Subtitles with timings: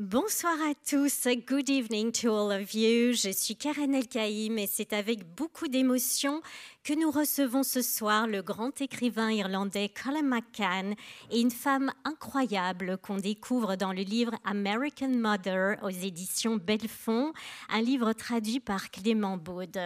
[0.00, 1.26] Bonsoir à tous.
[1.26, 3.14] Good evening to all of you.
[3.14, 6.40] Je suis Karen Elkaïm et c'est avec beaucoup d'émotion
[6.84, 10.94] que nous recevons ce soir le grand écrivain irlandais Colin McCann
[11.32, 17.32] et une femme incroyable qu'on découvre dans le livre American Mother aux éditions Bellefond,
[17.68, 19.80] un livre traduit par Clément Baud.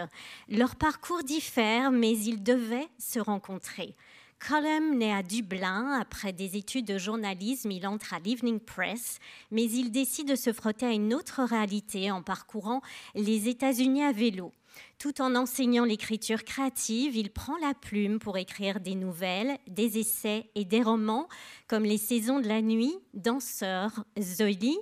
[0.47, 3.95] Leur parcours diffère, mais ils devaient se rencontrer.
[4.45, 5.97] Colum naît à Dublin.
[6.01, 9.19] Après des études de journalisme, il entre à l'Evening Press,
[9.51, 12.81] mais il décide de se frotter à une autre réalité en parcourant
[13.15, 14.51] les États-Unis à vélo.
[14.99, 20.49] Tout en enseignant l'écriture créative, il prend la plume pour écrire des nouvelles, des essais
[20.55, 21.29] et des romans
[21.67, 24.75] comme Les Saisons de la nuit, Danseur, Zoli,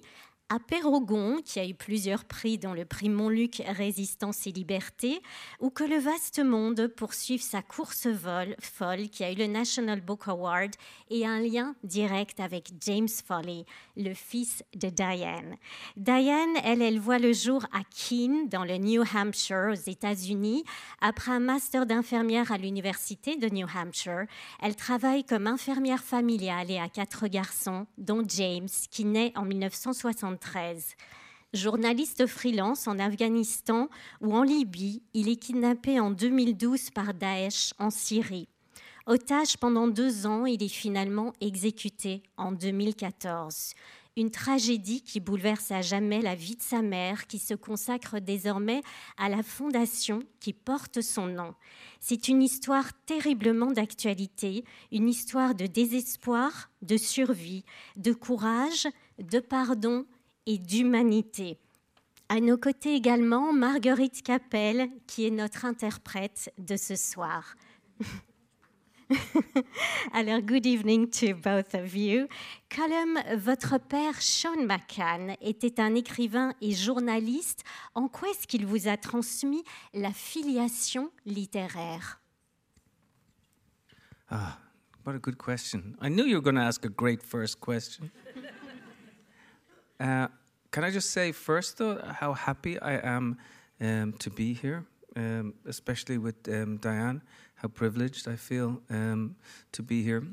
[0.52, 5.22] à Pérogon, qui a eu plusieurs prix, dont le prix Montluc Résistance et Liberté,
[5.62, 10.02] ou que le vaste monde poursuive sa course vol, folle, qui a eu le National
[10.02, 10.72] Book Award
[11.10, 13.66] et un lien direct avec James Foley,
[13.96, 15.56] le fils de Diane.
[15.96, 20.66] Diane, elle, elle voit le jour à Keene, dans le New Hampshire, aux États-Unis.
[21.00, 24.26] Après un master d'infirmière à l'université de New Hampshire,
[24.62, 29.46] elle travaille comme infirmière familiale et a quatre garçons, dont James, qui naît en
[30.42, 30.96] 1960
[31.54, 33.90] Journaliste freelance en Afghanistan
[34.22, 38.48] ou en Libye, il est kidnappé en 2012 par Daesh en Syrie.
[39.06, 43.74] Otage pendant deux ans, il est finalement exécuté en 2014.
[44.16, 48.82] Une tragédie qui bouleverse à jamais la vie de sa mère, qui se consacre désormais
[49.18, 51.54] à la fondation qui porte son nom.
[52.00, 57.66] C'est une histoire terriblement d'actualité, une histoire de désespoir, de survie,
[57.98, 58.88] de courage,
[59.20, 60.06] de pardon
[60.46, 61.58] et d'humanité.
[62.30, 67.56] À nos côtés également, Marguerite Capel, qui est notre interprète de ce soir.
[70.14, 72.28] Alors, good evening to both of you.
[72.70, 77.64] Colum, votre père Sean McCann était un écrivain et journaliste.
[77.96, 82.22] En quoi est-ce qu'il vous a transmis la filiation littéraire?
[84.30, 84.58] Ah,
[85.06, 85.98] what a good question.
[86.02, 88.10] I knew you were going to ask a great first question.
[90.02, 90.28] Uh,
[90.72, 93.38] can I just say first, though, how happy I am
[93.82, 97.22] um, to be here, um, especially with um, Diane,
[97.56, 99.36] how privileged I feel um,
[99.74, 100.24] to be here.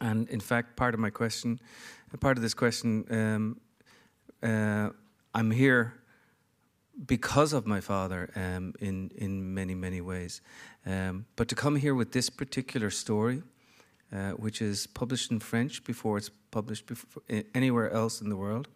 [0.00, 1.58] And in fact, part of my question,
[2.20, 3.60] part of this question, um,
[4.42, 4.90] uh,
[5.34, 5.94] I'm here
[7.06, 10.40] because of my father um, in in many many ways.
[10.84, 13.42] But to come here with this particular story,
[14.12, 17.22] uh, which is published in French before it's published before,
[17.54, 18.68] anywhere else in the world,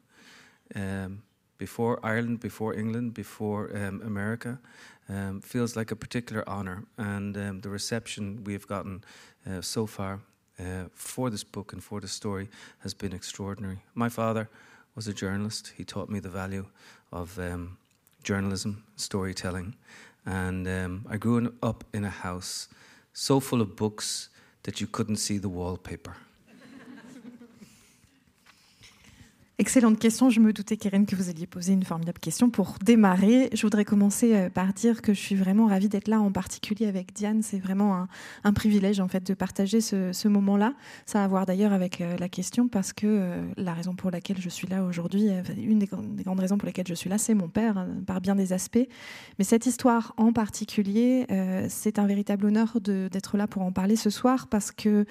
[0.75, 1.23] um,
[1.59, 4.59] before Ireland, before England, before um, America,
[5.09, 6.85] um, feels like a particular honour.
[6.97, 9.05] And um, the reception we have gotten
[9.47, 10.21] uh, so far
[10.59, 12.49] uh, for this book and for this story
[12.81, 13.79] has been extraordinary.
[13.95, 14.49] My father
[14.95, 15.73] was a journalist.
[15.77, 16.67] He taught me the value
[17.11, 17.79] of um,
[18.23, 19.75] journalism, storytelling.
[20.25, 22.69] And um, I grew up in a house
[23.13, 24.29] so full of books
[24.63, 26.17] that you couldn't see the wallpaper.
[29.59, 30.31] Excellente question.
[30.31, 32.49] Je me doutais, Karen, que vous alliez poser une formidable question.
[32.49, 36.21] Pour démarrer, je voudrais commencer euh, par dire que je suis vraiment ravie d'être là,
[36.21, 37.43] en particulier avec Diane.
[37.43, 38.09] C'est vraiment
[38.45, 40.73] un, privilège, en fait, de partager ce, moment-là.
[41.05, 44.11] Ça a à voir d'ailleurs avec euh, la question, parce que euh, la raison pour
[44.11, 47.35] laquelle je suis là aujourd'hui, une des, grandes raisons pour lesquelles je suis là, c'est
[47.35, 48.89] mon père, hein, par bien des aspects.
[49.39, 51.27] Mais cette histoire en particulier,
[51.69, 55.05] c'est un véritable honneur d'être là pour en parler ce soir, parce que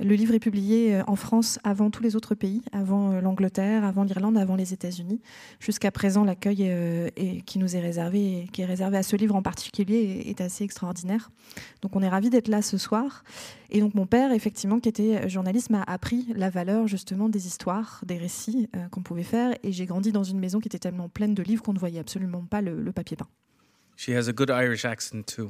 [0.00, 4.38] le livre est publié en France avant tous les autres pays, avant l'Angleterre, avant l'Irlande,
[4.38, 5.20] avant les États-Unis.
[5.60, 7.08] Jusqu'à présent, l'accueil euh,
[7.46, 11.30] qui nous est réservé, qui est réservé à ce livre en particulier, est, assez extraordinaire.
[11.82, 13.24] Donc, on est ravis d'être là ce soir.
[13.70, 18.00] Et donc, mon père, effectivement, qui était journaliste, m'a appris la valeur justement des histoires,
[18.06, 19.54] des récits euh, qu'on pouvait faire.
[19.62, 22.00] Et j'ai grandi dans une maison qui était tellement pleine de livres qu'on ne voyait
[22.00, 23.28] absolument pas le, papier peint.
[23.96, 25.40] She has a good Irish accent.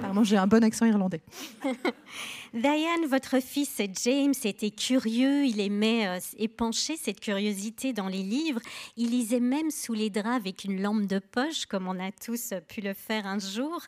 [0.00, 1.20] Apparemment, j'ai un bon accent irlandais.
[2.54, 8.60] Diane, votre fils James était curieux, il aimait euh, épancher cette curiosité dans les livres.
[8.96, 12.54] Il lisait même sous les draps avec une lampe de poche, comme on a tous
[12.66, 13.82] pu le faire un jour.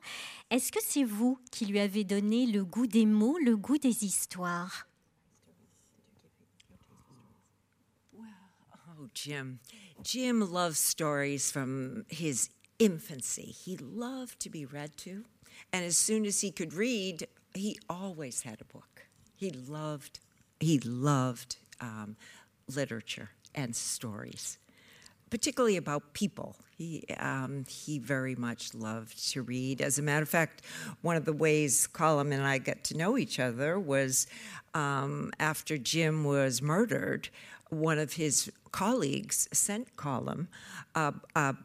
[0.50, 4.04] Est-ce que c'est vous qui lui avez donné le goût des mots, le goût des
[4.04, 4.86] histoires?
[8.14, 9.60] Oh, Jim.
[10.02, 13.46] Jim loves stories from his infancy.
[13.50, 15.24] He loved to be read to.
[15.72, 19.06] And as soon as he could read, he always had a book.
[19.36, 20.20] He loved,
[20.60, 22.16] he loved um,
[22.74, 24.58] literature and stories,
[25.30, 26.56] particularly about people.
[26.76, 29.80] He, um, he very much loved to read.
[29.80, 30.62] As a matter of fact,
[31.02, 34.26] one of the ways Colin and I got to know each other was
[34.74, 37.28] um, after Jim was murdered
[37.72, 40.48] one of his colleagues sent Colum
[40.94, 41.56] a, a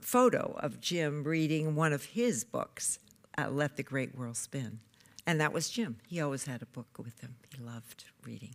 [0.00, 2.98] photo of Jim reading one of his books,
[3.38, 4.80] uh, Let the Great World Spin.
[5.26, 5.96] And that was Jim.
[6.08, 7.36] He always had a book with him.
[7.54, 8.54] He loved reading,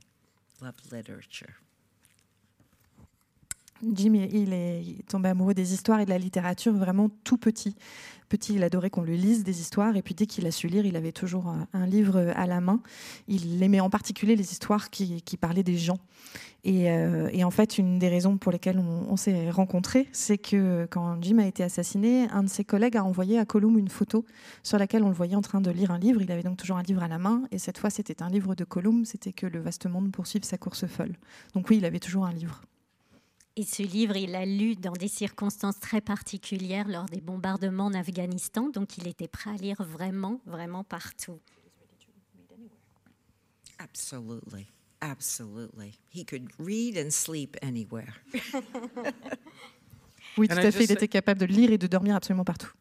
[0.62, 1.56] loved literature.
[3.94, 7.76] Jim, il est tombé amoureux des histoires et de la littérature vraiment tout petit.
[8.30, 10.86] Petit, il adorait qu'on lui lise des histoires et puis dès qu'il a su lire,
[10.86, 12.80] il avait toujours un livre à la main.
[13.28, 15.98] Il aimait en particulier les histoires qui, parlaient des gens.
[16.66, 21.22] Euh, et, en fait, une des raisons pour lesquelles on, s'est rencontrés, c'est que quand
[21.22, 24.24] Jim a été assassiné, un de ses collègues a envoyé à Colum une photo
[24.64, 26.22] sur laquelle on le voyait en train de lire un livre.
[26.22, 28.56] Il avait donc toujours un livre à la main et cette fois, c'était un livre
[28.56, 31.18] de Colum, c'était que le vaste monde poursuive sa course folle.
[31.54, 32.62] Donc oui, il avait toujours un livre.
[33.58, 37.94] Et ce livre, il l'a lu dans des circonstances très particulières lors des bombardements en
[37.94, 41.40] Afghanistan, donc il était prêt à lire vraiment, vraiment partout.
[43.78, 44.68] Absolutely.
[45.02, 45.96] Absolutely.
[46.10, 48.14] He could read and sleep anywhere.
[50.38, 50.84] oui, tout à fait.
[50.86, 52.72] Il était capable de lire et de dormir absolument partout.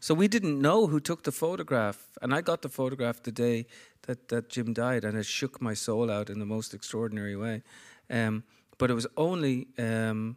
[0.00, 3.66] So we didn't know who took the photograph, and I got the photograph the day
[4.06, 7.62] that, that Jim died, and it shook my soul out in the most extraordinary way.
[8.10, 8.44] Um,
[8.78, 10.36] But it was only um,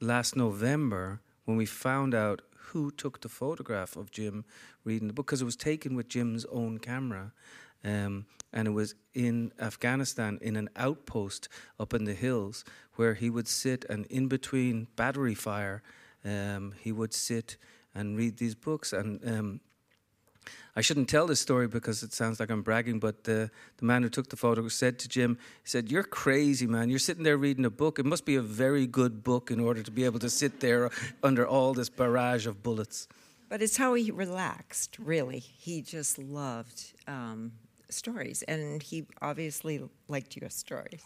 [0.00, 4.44] last November when we found out who took the photograph of Jim
[4.84, 7.32] reading the book because it was taken with Jim's own camera.
[7.84, 11.48] Um, and it was in Afghanistan in an outpost
[11.78, 12.64] up in the hills
[12.94, 15.82] where he would sit and in between battery fire
[16.24, 17.56] um, he would sit
[17.94, 19.60] and read these books and um,
[20.76, 24.02] I shouldn't tell this story because it sounds like I'm bragging, but the, the man
[24.02, 26.90] who took the photo said to Jim, he said, You're crazy, man.
[26.90, 27.98] You're sitting there reading a book.
[27.98, 30.90] It must be a very good book in order to be able to sit there
[31.22, 33.08] under all this barrage of bullets.
[33.48, 35.40] But it's how he relaxed, really.
[35.40, 37.52] He just loved um,
[37.88, 41.02] stories, and he obviously liked your stories.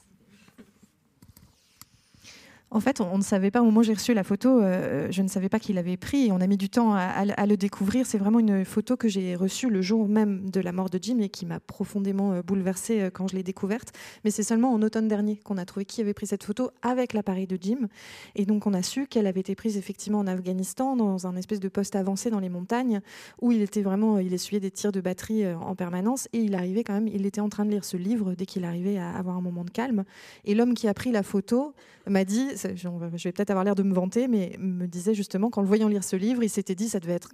[2.75, 5.23] En fait, on, ne savait pas, au moment où j'ai reçu la photo, euh, je
[5.23, 8.05] ne savais pas qu'il avait pris on a mis du temps à, le découvrir.
[8.05, 11.21] C'est vraiment une photo que j'ai reçue le jour même de la mort de Jim
[11.21, 13.93] et qui m'a profondément euh, bouleversée euh, quand je l'ai découverte.
[14.25, 17.13] Mais c'est seulement en automne dernier qu'on a trouvé qui avait pris cette photo avec
[17.13, 17.87] l'appareil de Jim.
[18.35, 21.61] Et donc on a su qu'elle avait été prise effectivement en Afghanistan, dans un espèce
[21.61, 23.03] de poste avancé dans les montagnes,
[23.41, 26.83] où il était vraiment, il essuyait des tirs de batterie en permanence et il arrivait
[26.83, 29.37] quand même, il était en train de lire ce livre dès qu'il arrivait à avoir
[29.37, 30.03] un moment de calme.
[30.45, 31.73] Et l'homme qui a pris la photo
[32.11, 32.89] m'a dit, je
[33.25, 36.05] vais peut-être avoir l'air de me vanter, mais me disait justement qu'en le voyant lire
[36.05, 36.87] ce livre, il s'était dit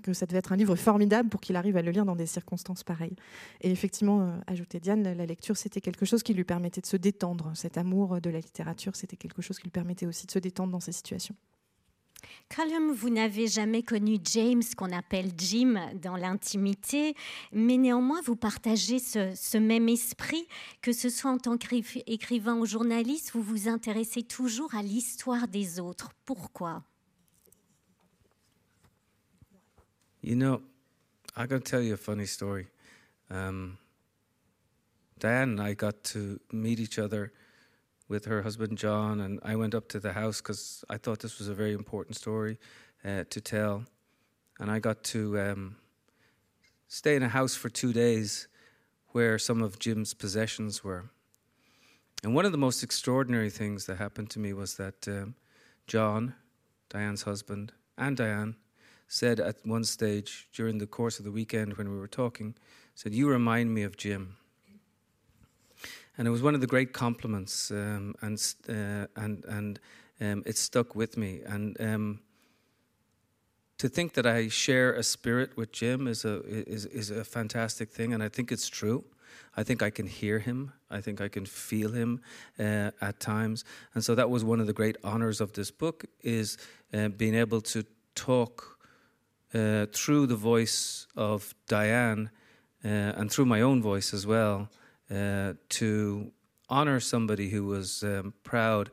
[0.03, 2.27] que ça devait être un livre formidable pour qu'il arrive à le lire dans des
[2.27, 3.17] circonstances pareilles.
[3.61, 6.97] Et effectivement, euh, ajoutait Diane, la lecture, c'était quelque chose qui lui permettait de se
[6.97, 7.51] détendre.
[7.55, 10.73] Cet amour de la littérature, c'était quelque chose qui lui permettait aussi de se détendre
[10.73, 11.35] dans ces situations.
[12.55, 17.15] Colum, vous n'avez jamais connu James, qu'on appelle Jim, dans l'intimité,
[17.53, 20.47] mais néanmoins, vous partagez ce, même esprit,
[20.83, 25.81] que ce soit en tant qu'écrivain ou journaliste, vous vous intéressez toujours à l'histoire des
[25.81, 26.11] autres.
[26.25, 26.83] Pourquoi?
[30.23, 30.61] You know,
[31.35, 32.67] going to tell you a funny story.
[33.31, 33.79] Um,
[35.19, 37.33] Diane and I got to meet each other
[38.11, 41.39] with her husband John, and I went up to the house because I thought this
[41.39, 42.59] was a very important story
[43.05, 43.85] uh, to tell.
[44.59, 45.77] And I got to um,
[46.89, 48.49] stay in a house for two days
[49.13, 51.09] where some of Jim's possessions were.
[52.25, 55.37] And one of the most extraordinary things that happened to me was that um,
[55.87, 56.35] John,
[56.89, 58.57] Diane's husband, and Diane
[59.07, 62.57] said at one stage during the course of the weekend when we were talking,
[62.97, 64.37] said, You remind me of Jim
[66.21, 69.81] and it was one of the great compliments, um, and uh, and and
[70.21, 71.41] um, it stuck with me.
[71.47, 72.21] And um,
[73.79, 77.91] to think that I share a spirit with Jim is a is is a fantastic
[77.91, 79.03] thing, and I think it's true.
[79.57, 80.75] I think I can hear him.
[80.91, 82.21] I think I can feel him
[82.59, 86.05] uh, at times, and so that was one of the great honors of this book
[86.21, 86.59] is
[86.93, 87.83] uh, being able to
[88.15, 88.79] talk
[89.55, 92.31] uh, through the voice of Diane
[92.85, 94.69] uh, and through my own voice as well
[95.11, 96.33] uh, to
[96.69, 98.91] honor somebody who was um, proud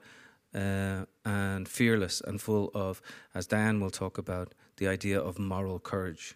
[0.53, 3.01] uh, and fearless and full of,
[3.35, 6.35] as Diane will talk about, the idea of moral courage.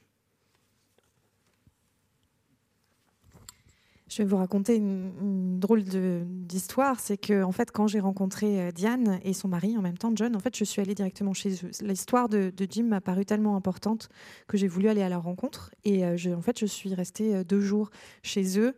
[4.12, 7.00] Je vais vous raconter une, drôle d'histoire.
[7.00, 10.12] C'est que, en fait, quand j'ai rencontré euh, Diane et son mari en même temps,
[10.14, 11.72] John, en fait, je suis allée directement chez eux.
[11.82, 14.10] L'histoire de, Jim m'a paru tellement importante
[14.50, 15.72] que j'ai voulu aller à leur rencontre.
[15.86, 17.90] Et euh, je, en fait, je suis restée euh, deux jours
[18.22, 18.76] chez eux,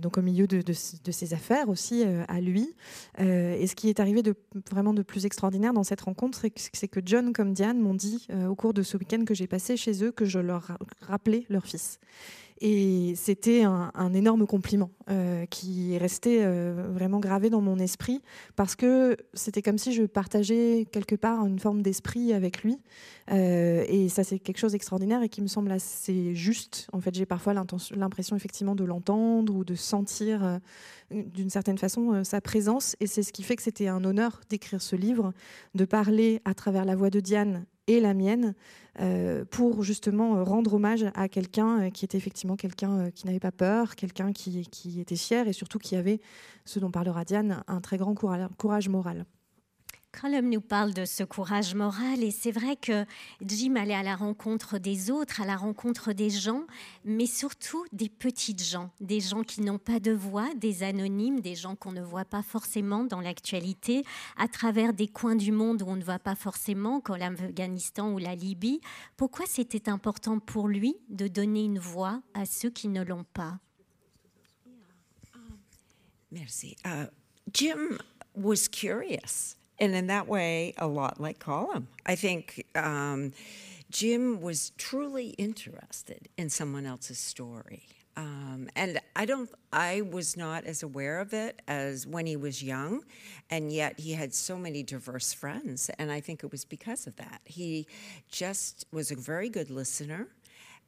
[0.00, 2.74] donc au milieu de, ses affaires aussi à lui.
[3.18, 4.34] et ce qui est arrivé de,
[4.70, 8.54] vraiment de plus extraordinaire dans cette rencontre, c'est que John comme Diane m'ont dit au
[8.54, 11.98] cours de ce week-end que j'ai passé chez eux que je leur rappelais leur fils.
[12.60, 18.20] Et c'était un, énorme compliment euh, qui est resté euh, vraiment gravé dans mon esprit
[18.56, 22.78] parce que c'était comme si je partageais quelque part une forme d'esprit avec lui.
[23.30, 26.88] Euh, et ça, c'est quelque chose d'extraordinaire et qui me semble assez juste.
[26.92, 30.60] En fait, j'ai parfois l'impression effectivement de l'entendre ou de sentir
[31.10, 32.96] d'une certaine façon sa présence.
[32.98, 35.32] Et c'est ce qui fait que c'était un honneur d'écrire ce livre,
[35.74, 38.54] de parler à travers la voix de Diane et la mienne
[39.00, 43.40] euh, pour justement euh, rendre hommage à quelqu'un euh, qui était effectivement quelqu'un qui n'avait
[43.40, 46.20] pas peur, quelqu'un qui, qui, était fier et surtout qui avait,
[46.64, 49.24] ce dont parlera Diane, un très grand courage moral.
[50.10, 53.04] Colum nous parle de ce courage moral et c'est vrai que
[53.42, 56.66] Jim allait à la rencontre des autres, à la rencontre des gens,
[57.04, 61.54] mais surtout des petites gens, des gens qui n'ont pas de voix, des anonymes, des
[61.54, 64.02] gens qu'on ne voit pas forcément dans l'actualité,
[64.38, 68.18] à travers des coins du monde où on ne voit pas forcément, comme l'Afghanistan ou
[68.18, 68.80] la Libye.
[69.18, 73.58] Pourquoi c'était important pour lui de donner une voix à ceux qui ne l'ont pas?
[76.30, 76.76] Merci.
[76.84, 77.06] Uh,
[77.52, 77.98] Jim
[78.34, 79.57] was curious.
[79.78, 81.88] And in that way, a lot like Colum.
[82.04, 83.32] I think um,
[83.90, 87.86] Jim was truly interested in someone else's story.
[88.16, 92.60] Um, and I don't, I was not as aware of it as when he was
[92.60, 93.04] young,
[93.48, 97.14] and yet he had so many diverse friends, and I think it was because of
[97.16, 97.42] that.
[97.44, 97.86] He
[98.28, 100.26] just was a very good listener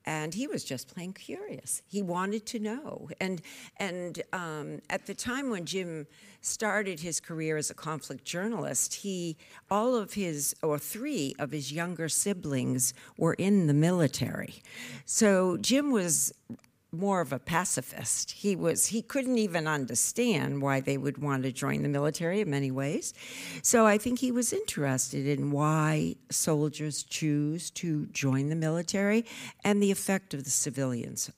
[0.05, 1.83] and he was just plain curious.
[1.87, 3.43] He wanted to know, and
[3.77, 6.07] and um, at the time when Jim
[6.41, 9.37] started his career as a conflict journalist, he
[9.71, 14.63] all of his or three of his younger siblings were in the military,
[15.05, 16.33] so Jim was
[16.93, 18.33] more of a pacifist.
[18.33, 22.51] He was he couldn't even understand why they would want to join the military in
[22.51, 23.15] many ways.
[23.63, 29.25] So I think he was interested in why soldiers choose to join the military
[29.63, 31.31] and the effect of the civilians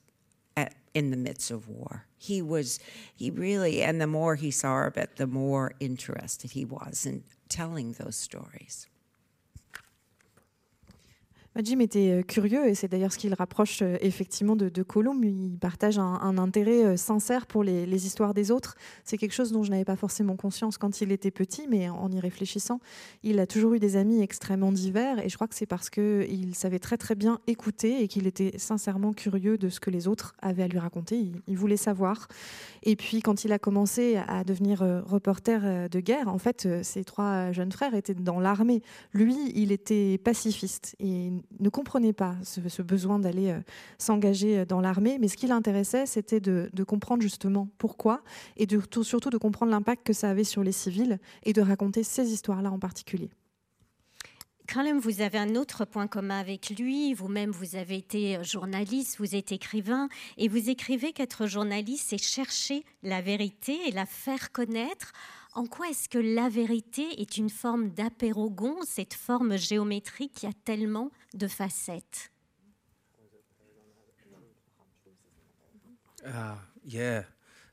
[0.57, 2.05] at, in the midst of war.
[2.17, 2.79] He was
[3.15, 7.23] he really and the more he saw of it, the more interested he was in
[7.47, 8.87] telling those stories.
[11.61, 14.83] Jim était euh, curieux et c'est d'ailleurs ce qu'il rapproche euh, effectivement de, de.
[15.23, 18.75] Il partage un, intérêt euh, sincère pour les, histoires des autres.
[19.03, 22.11] C'est quelque chose dont je n'avais pas forcément conscience quand il était petit, mais en
[22.11, 22.79] y réfléchissant,
[23.23, 26.55] il a toujours eu des amis extrêmement divers et je crois que c'est parce qu'il
[26.55, 30.35] savait très très bien écouter et qu'il était sincèrement curieux de ce que les autres
[30.41, 31.31] avaient à lui raconter.
[31.47, 32.27] Il, voulait savoir.
[32.83, 37.51] Et puis quand il a commencé à devenir reporter de guerre, en fait, ses trois
[37.51, 38.81] jeunes frères étaient dans l'armée.
[39.13, 40.95] Lui, il était pacifiste
[41.59, 43.59] ne comprenait pas ce, besoin d'aller euh,
[43.97, 48.21] s'engager euh, dans l'armée, mais ce qui l'intéressait, c'était de, comprendre justement pourquoi
[48.57, 48.67] et
[49.03, 52.71] surtout de comprendre l'impact que ça avait sur les civils et de raconter ces histoires-là
[52.71, 53.29] en particulier.
[54.71, 57.13] Quand même, vous avez un autre point commun avec lui.
[57.13, 60.07] Vous-même, vous avez été euh, journaliste, vous êtes écrivain,
[60.37, 65.11] et vous écrivez qu'être journaliste, c'est chercher la vérité et la faire connaître
[65.55, 70.53] en quoi est-ce que la vérité est une forme d'apérogon, cette forme géométrique qui a
[70.65, 72.31] tellement de facettes?
[76.25, 76.55] Uh,
[76.85, 77.23] Yeah.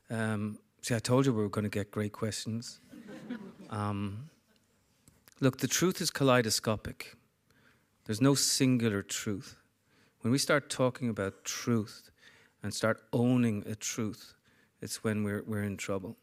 [0.09, 2.79] Um, see, I told you we were going to get great questions.
[3.69, 4.29] um,
[5.39, 7.15] look, the truth is kaleidoscopic.
[8.05, 9.57] There's no singular truth.
[10.21, 12.11] When we start talking about truth
[12.63, 14.35] and start owning a truth,
[14.81, 16.15] it's when we're, we're in trouble.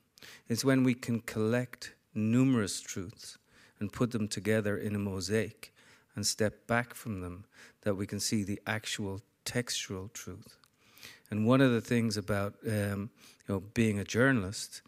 [0.48, 3.38] It's when we can collect numerous truths
[3.80, 5.72] and put them together in a mosaic
[6.14, 7.44] and step back from them
[7.82, 10.56] that we can see the actual textual truth.
[11.30, 13.10] And one of the things about um,
[13.46, 14.82] you know being a journalist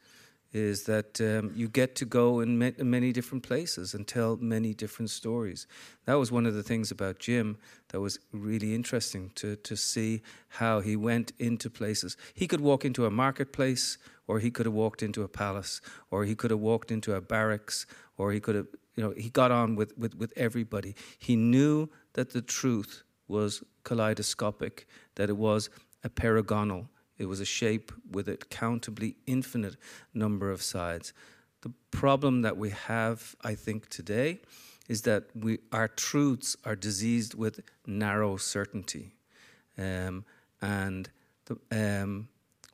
[0.52, 4.74] is that um, you get to go in ma- many different places and tell many
[4.74, 5.66] different stories.
[6.06, 7.56] That was one of the things about Jim
[7.88, 12.16] that was really interesting to, to see how he went into places.
[12.34, 15.80] He could walk into a marketplace, or he could have walked into a palace,
[16.10, 18.66] or he could have walked into a barracks, or he could have,
[18.96, 20.96] you know, he got on with, with, with everybody.
[21.18, 25.70] He knew that the truth was kaleidoscopic, that it was
[26.02, 26.88] a paragonal
[27.20, 29.76] it was a shape with a countably infinite
[30.14, 31.12] number of sides.
[31.60, 34.40] The problem that we have, I think, today
[34.88, 39.12] is that we, our truths are diseased with narrow certainty.
[39.76, 40.24] Um,
[40.62, 41.10] and
[41.44, 42.28] the, um,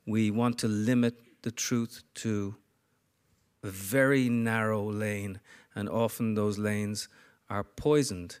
[0.05, 2.55] we want to limit the truth to
[3.63, 5.41] a very narrow lane,
[5.75, 7.09] and often those lanes
[7.49, 8.39] are poisoned.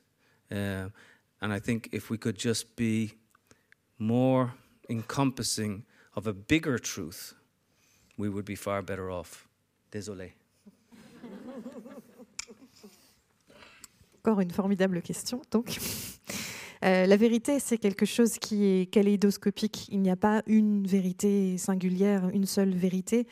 [0.49, 0.87] Uh,
[1.41, 3.15] and I think if we could just be
[3.99, 4.53] more
[4.89, 5.83] encompassing
[6.17, 7.35] of a bigger truth,
[8.17, 9.47] we would be far better off.
[9.91, 10.33] Désolé.
[14.23, 15.77] Encore une formidable question, donc.
[16.85, 19.87] Euh, la vérité, c'est quelque chose qui est kaléidoscopique.
[19.91, 23.25] Il n'y a pas une vérité singulière, une seule vérité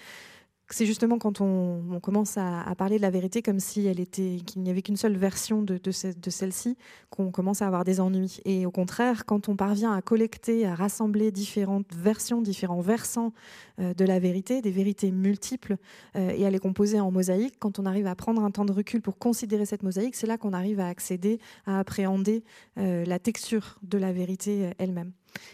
[0.70, 4.62] c'est justement quand on, commence à, parler de la vérité comme si elle était qu'il
[4.64, 6.78] n'y avait qu'une seule version de, celle-ci
[7.10, 8.40] qu'on commence à avoir des ennuis.
[8.46, 13.32] Et au contraire, quand on parvient à collecter, à rassembler différentes versions, différents versants
[13.80, 15.78] euh, de la vérité, des vérités multiples,
[16.16, 18.74] euh, et à les composer en mosaïque, quand on arrive à prendre un temps de
[18.74, 22.44] recul pour considérer cette mosaïque, c'est là qu'on arrive à accéder, à appréhender
[22.78, 25.12] euh, la texture de la vérité elle-même.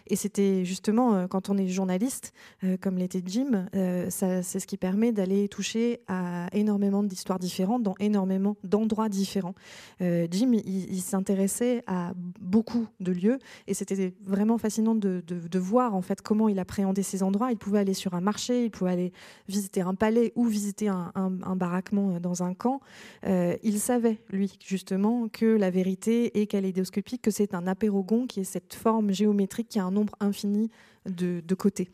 [0.07, 2.33] Et c'était justement, euh, quand on est journaliste,
[2.63, 7.83] euh, comme l'était Jim, euh, c'est ce qui permet d'aller toucher à énormément d'histoires différentes,
[7.83, 9.55] dans énormément d'endroits différents.
[10.00, 15.23] Jim, il, s'intéressait à beaucoup de lieux, et c'était vraiment fascinant de,
[15.59, 17.51] voir en fait comment il appréhendait ces endroits.
[17.51, 19.13] Il pouvait aller sur un marché, il pouvait aller
[19.47, 22.81] visiter un palais ou visiter un, un baraquement dans un camp.
[23.23, 28.45] il savait, lui, justement, que la vérité est kaléidoscopique, que c'est un apérogon qui est
[28.45, 30.69] cette forme géométrique qu'il y a un nombre infini
[31.05, 31.89] de, côtés.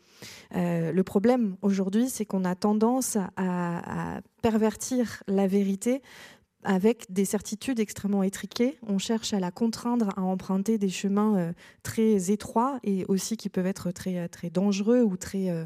[0.54, 6.02] Euh, le problème aujourd'hui, c'est qu'on a tendance à, pervertir la vérité
[6.64, 8.78] avec des certitudes extrêmement étriquées.
[8.86, 11.52] On cherche à la contraindre à emprunter des chemins euh,
[11.84, 15.64] très étroits et aussi qui peuvent être très, très dangereux ou très euh,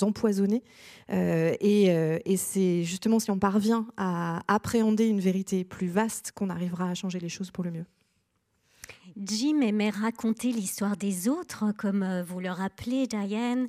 [0.00, 0.64] empoisonnés.
[1.08, 6.94] et c'est justement si on parvient à appréhender une vérité plus vaste qu'on arrivera à
[6.94, 7.86] changer les choses pour le mieux.
[9.16, 13.68] Jim aimait raconter l'histoire des autres, comme euh, vous le rappelez, Diane,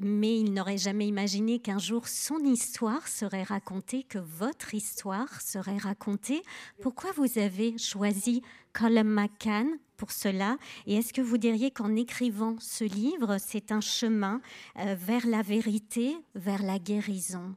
[0.00, 5.78] mais il n'aurait jamais imaginé qu'un jour son histoire serait racontée, que votre histoire serait
[5.78, 6.42] racontée.
[6.80, 10.58] Pourquoi vous avez choisi Colin McCann pour cela?
[10.86, 14.40] Et est-ce que vous diriez qu'en écrivant ce livre, c'est un chemin
[14.78, 17.56] euh, vers la vérité, vers la guérison?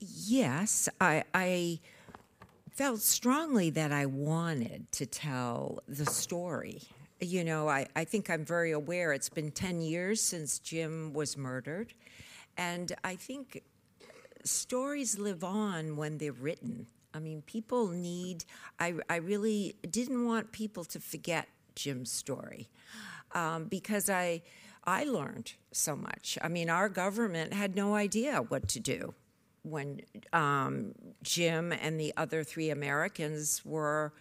[0.00, 1.80] Yes, I...
[2.74, 6.82] felt strongly that I wanted to tell the story.
[7.20, 11.36] You know, I, I think I'm very aware it's been 10 years since Jim was
[11.36, 11.94] murdered.
[12.56, 13.62] And I think
[14.42, 16.86] stories live on when they're written.
[17.14, 18.44] I mean, people need,
[18.80, 21.46] I, I really didn't want people to forget
[21.76, 22.68] Jim's story
[23.32, 24.42] um, because I,
[24.84, 26.38] I learned so much.
[26.42, 29.14] I mean, our government had no idea what to do
[29.64, 30.00] when
[30.32, 34.12] um, Jim and the other three Americans were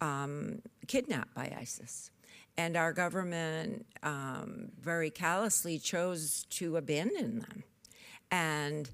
[0.00, 2.10] um, kidnapped by ISIS.
[2.56, 7.64] And our government um, very callously chose to abandon them.
[8.30, 8.88] And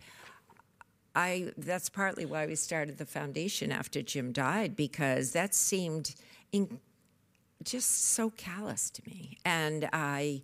[1.15, 6.15] I, that's partly why we started the foundation after Jim died, because that seemed
[6.53, 6.81] in,
[7.63, 9.37] just so callous to me.
[9.45, 10.43] And I,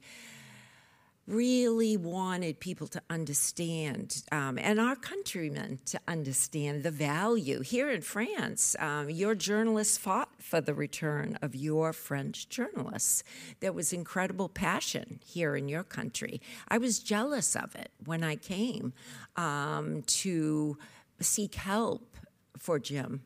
[1.26, 7.60] really wanted people to understand, um, and our countrymen to understand the value.
[7.60, 13.24] Here in France, um, your journalists fought for the return of your French journalists.
[13.60, 16.40] There was incredible passion here in your country.
[16.68, 18.92] I was jealous of it when I came
[19.36, 20.78] um, to
[21.20, 22.16] seek help
[22.56, 23.22] for Jim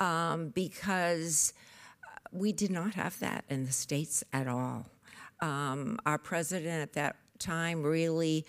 [0.00, 1.52] um, because
[2.32, 4.86] we did not have that in the States at all.
[5.40, 8.44] Um, our president at that time really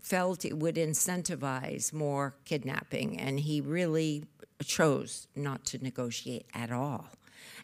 [0.00, 4.24] felt it would incentivize more kidnapping, and he really
[4.64, 7.08] chose not to negotiate at all.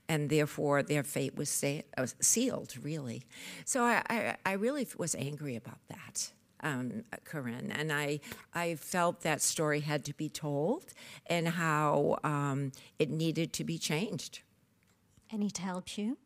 [0.09, 3.25] And therefore, their fate was sa- uh, sealed, really.
[3.64, 7.72] So I, I, I, really was angry about that, um, Corinne.
[7.72, 8.20] And I,
[8.55, 10.85] I felt that story had to be told
[11.27, 14.40] and how um, it needed to be changed.
[15.31, 16.18] And it helped you?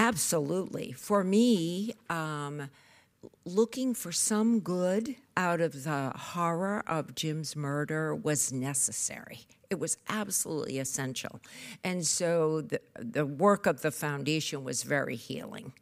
[0.00, 0.92] Absolutely.
[0.92, 2.70] For me, um,
[3.44, 9.40] looking for some good out of the horror of Jim's murder was necessary.
[9.68, 11.38] It was absolutely essential.
[11.84, 15.74] And so the, the work of the foundation was very healing.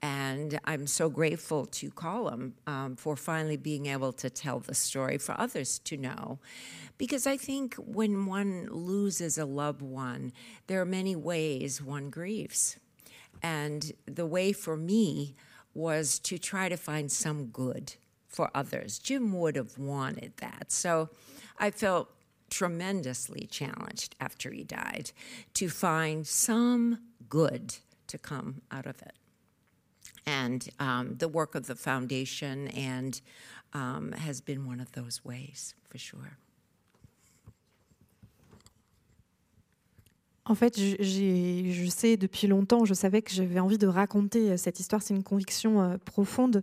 [0.00, 5.18] And I'm so grateful to Colum um, for finally being able to tell the story
[5.18, 6.38] for others to know.
[6.96, 10.32] Because I think when one loses a loved one,
[10.68, 12.78] there are many ways one grieves.
[13.42, 15.34] And the way for me
[15.74, 17.94] was to try to find some good
[18.26, 18.98] for others.
[18.98, 20.70] Jim would have wanted that.
[20.70, 21.08] So
[21.58, 22.10] I felt
[22.50, 25.12] tremendously challenged after he died
[25.54, 26.98] to find some
[27.28, 29.12] good to come out of it.
[30.26, 33.20] And um, the work of the foundation and
[33.72, 36.38] um, has been one of those ways for sure.
[40.48, 44.80] En fait, je sais depuis longtemps, je savais que j'avais envie de raconter euh, cette
[44.80, 45.02] histoire.
[45.02, 46.62] C'est une conviction euh, profonde.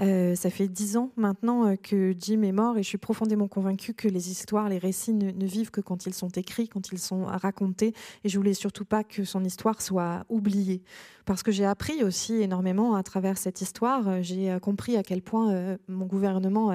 [0.00, 3.94] Euh, ça fait dix ans maintenant que Jim est mort et je suis profondément convaincue
[3.94, 7.24] que les histoires, les récits ne, vivent que quand ils sont écrits, quand ils sont
[7.24, 7.94] racontés.
[8.24, 10.82] Et je voulais surtout pas que son histoire soit oubliée
[11.24, 14.22] parce que j'ai appris aussi énormément à travers cette histoire.
[14.24, 16.72] J'ai compris à quel point mon gouvernement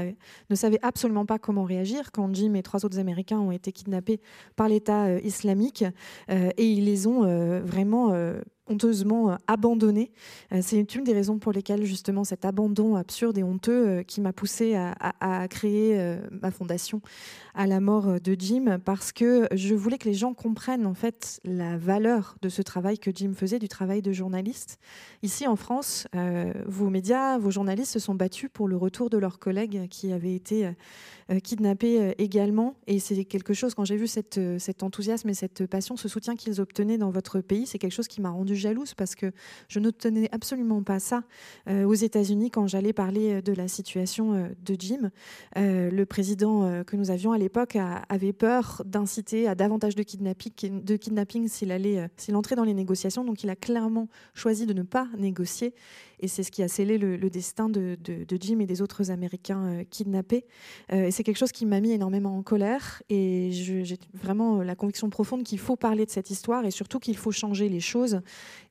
[0.50, 4.22] ne savait absolument pas comment réagir quand Jim et trois autres Américains ont été kidnappés
[4.56, 5.84] par l'État islamique
[6.56, 7.24] et ils les ont
[7.62, 8.14] vraiment
[8.70, 10.12] honteusement euh, abandonné.
[10.52, 14.22] Euh, c'est une des raisons pour lesquelles justement cet abandon absurde et honteux euh, qui
[14.22, 17.02] m'a poussé à, créer ma fondation
[17.54, 21.40] à la mort de Jim parce que je voulais que les gens comprennent en fait
[21.44, 24.80] la valeur de ce travail que Jim faisait, du travail de journaliste.
[25.24, 26.08] Ici en France,
[26.66, 30.36] vos médias, vos journalistes se sont battus pour le retour de leurs collègues qui avaient
[30.36, 30.70] été
[31.44, 32.76] kidnappés également.
[32.88, 36.62] Et c'est quelque chose, quand j'ai vu cet enthousiasme et cette passion, ce soutien qu'ils
[36.62, 39.32] obtenaient dans votre pays, c'est quelque chose qui m'a rendu jalouse parce que
[39.68, 41.24] je n'obtenais absolument pas ça
[41.68, 45.12] euh, aux États-Unis quand j'allais parler euh, de la situation euh, de Jim.
[45.56, 47.78] le président que nous avions à l'époque
[48.10, 53.24] avait peur d'inciter à davantage de kidnapping, s'il s'il entrait dans les négociations.
[53.24, 55.74] Donc il a clairement choisi de ne pas négocier.
[56.20, 57.98] Et c'est ce qui a scellé le, destin de,
[58.40, 60.46] Jim et des autres Américains kidnappés.
[60.92, 63.02] et c'est quelque chose qui m'a mis énormément en colère.
[63.10, 67.18] Et j'ai vraiment la conviction profonde qu'il faut parler de cette histoire et surtout qu'il
[67.18, 68.22] faut changer les choses.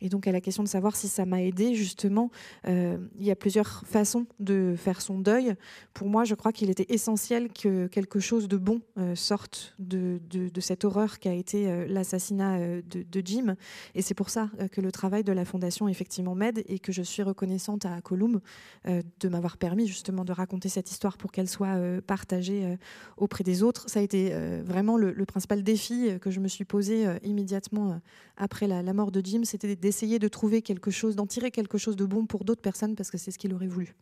[0.00, 2.30] Et donc à la question de savoir si ça m'a aidé, justement,
[2.66, 5.54] euh, il y a plusieurs façons de faire son deuil.
[5.94, 10.20] Pour moi, je crois qu'il était essentiel que quelque chose de bon euh, sorte de,
[10.60, 13.56] cette horreur qui a été euh, l'assassinat de, de, Jim.
[13.94, 17.02] Et c'est pour ça que le travail de la Fondation, effectivement, m'aide et que je
[17.02, 18.40] suis reconnaissante à Colum
[18.86, 22.76] de m'avoir permis, justement, de raconter cette histoire pour qu'elle soit partagée
[23.16, 23.88] auprès des autres.
[23.88, 24.32] Ça a été
[24.64, 28.00] vraiment le, principal défi que je me suis posé immédiatement
[28.36, 31.78] après la, la mort de Jim, c'était d'essayer de trouver quelque chose, d'en tirer quelque
[31.78, 33.94] chose de bon pour d'autres personnes parce que c'est ce qu'il aurait voulu.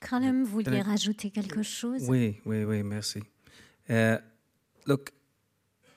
[0.00, 2.08] Callum, vous vouliez rajouter quelque chose?
[2.08, 3.20] Oui, oui, oui, merci.
[3.88, 4.16] Uh,
[4.86, 5.12] look,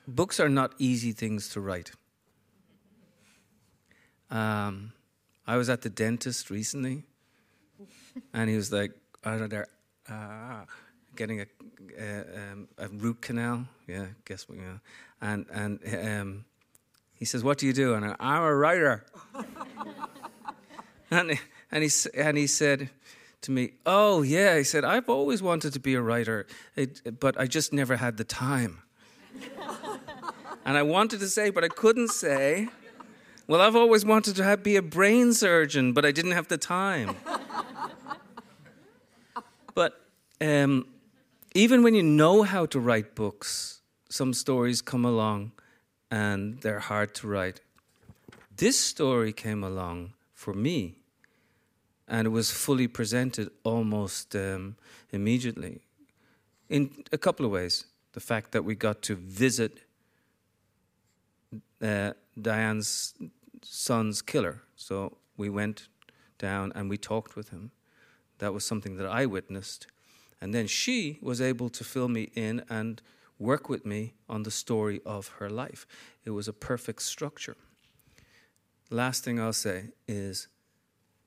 [0.06, 1.92] books are not easy things to write.
[4.30, 4.92] Um,
[5.46, 7.04] I was at the dentist recently,
[8.32, 8.92] and he was like,
[9.24, 9.66] of there,
[10.08, 10.64] uh,
[11.14, 11.46] getting a,
[11.98, 13.66] um, a root canal.
[13.86, 14.58] Yeah, guess what?
[14.58, 14.78] Yeah,
[15.20, 16.44] and and um,
[17.16, 17.94] he says, What do you do?
[17.94, 19.04] And I, I'm a writer.
[21.10, 21.38] and,
[21.72, 22.90] and, he, and he said
[23.42, 24.56] to me, Oh, yeah.
[24.58, 28.18] He said, I've always wanted to be a writer, it, but I just never had
[28.18, 28.82] the time.
[30.64, 32.68] and I wanted to say, but I couldn't say,
[33.48, 36.58] Well, I've always wanted to have, be a brain surgeon, but I didn't have the
[36.58, 37.14] time.
[39.74, 40.00] but
[40.40, 40.88] um,
[41.54, 45.52] even when you know how to write books, some stories come along
[46.10, 47.60] and they're hard to write.
[48.56, 50.96] This story came along for me,
[52.08, 54.74] and it was fully presented almost um,
[55.12, 55.82] immediately
[56.68, 57.84] in a couple of ways.
[58.12, 59.78] The fact that we got to visit
[61.80, 63.14] uh, Diane's
[63.62, 64.62] son's killer.
[64.76, 65.88] So we went
[66.38, 67.70] down and we talked with him.
[68.38, 69.86] That was something that I witnessed.
[70.40, 73.00] And then she was able to fill me in and
[73.38, 75.86] work with me on the story of her life.
[76.24, 77.56] It was a perfect structure.
[78.90, 80.48] Last thing I'll say is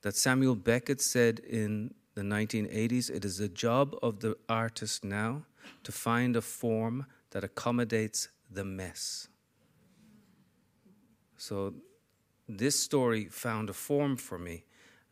[0.01, 5.43] that Samuel Beckett said in the 1980s it is the job of the artist now
[5.83, 9.27] to find a form that accommodates the mess.
[11.39, 11.73] So
[12.49, 14.65] this story found a form for me,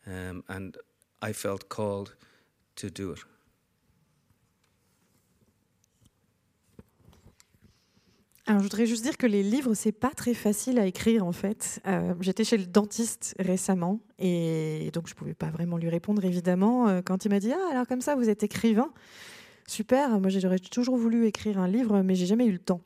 [0.06, 0.78] um, and
[1.22, 2.16] I felt called
[2.76, 3.26] to do it.
[8.46, 11.34] Alors, je voudrais juste dire que les livres, c'est pas très facile à écrire en
[11.34, 11.82] fait.
[11.86, 16.88] Euh, j'étais chez le dentiste récemment et donc je pouvais pas vraiment lui répondre évidemment.
[16.88, 18.90] Euh, quand il m'a dit Ah, alors comme ça, vous êtes écrivain
[19.68, 22.82] Super, moi j'aurais toujours voulu écrire un livre, mais j'ai jamais eu le temps.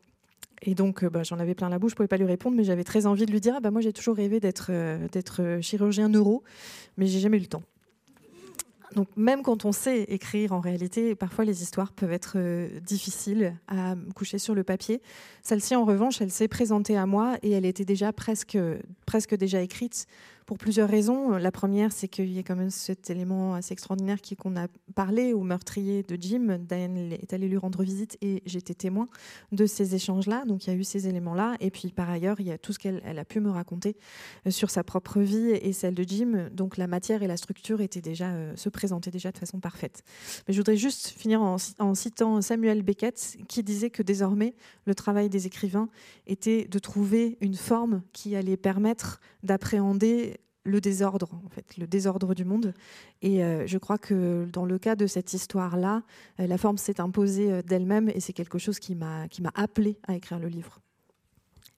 [0.61, 2.63] Et donc, euh, bah, j'en avais plein la bouche, je pouvais pas lui répondre, mais
[2.63, 4.71] j'avais très envie de lui dire ah, bah, Moi j'ai toujours rêvé d'être
[5.11, 6.43] d'être chirurgien neuro,
[6.97, 7.63] mais j'ai jamais eu le temps.
[8.95, 13.55] Donc même quand on sait écrire, en réalité, parfois les histoires peuvent être euh, difficiles
[13.67, 15.01] à coucher sur le papier.
[15.43, 18.57] Celle-ci, en revanche, elle s'est présentée à moi et elle était déjà presque,
[19.05, 20.07] presque déjà écrite
[20.45, 21.31] pour plusieurs raisons.
[21.31, 24.67] La première, c'est qu'il y a quand même cet élément assez extraordinaire qui qu'on a
[24.95, 26.57] parlé au meurtrier de Jim.
[26.59, 29.07] Diane est allée lui rendre visite et j'étais témoin
[29.51, 30.45] de ces échanges-là.
[30.45, 31.55] Donc il y a eu ces éléments-là.
[31.59, 33.97] Et puis par ailleurs, il y a tout ce qu'elle elle a pu me raconter
[34.47, 36.49] euh, sur sa propre vie et celle de Jim.
[36.51, 40.03] Donc la matière et la structure étaient déjà, euh, se présentaient déjà de façon parfaite.
[40.47, 45.29] Mais je voudrais juste finir en citant Samuel Beckett qui disait que désormais, le travail
[45.29, 45.89] des écrivains
[46.27, 52.33] était de trouver une forme qui allait permettre d'appréhender le désordre, en fait, le désordre
[52.33, 52.73] du monde.
[53.21, 56.03] Et euh, je crois que dans le cas de cette histoire-là,
[56.39, 60.15] euh, la forme s'est imposée euh, d'elle-même et c'est quelque chose qui m'a appelé à
[60.15, 60.79] écrire le livre.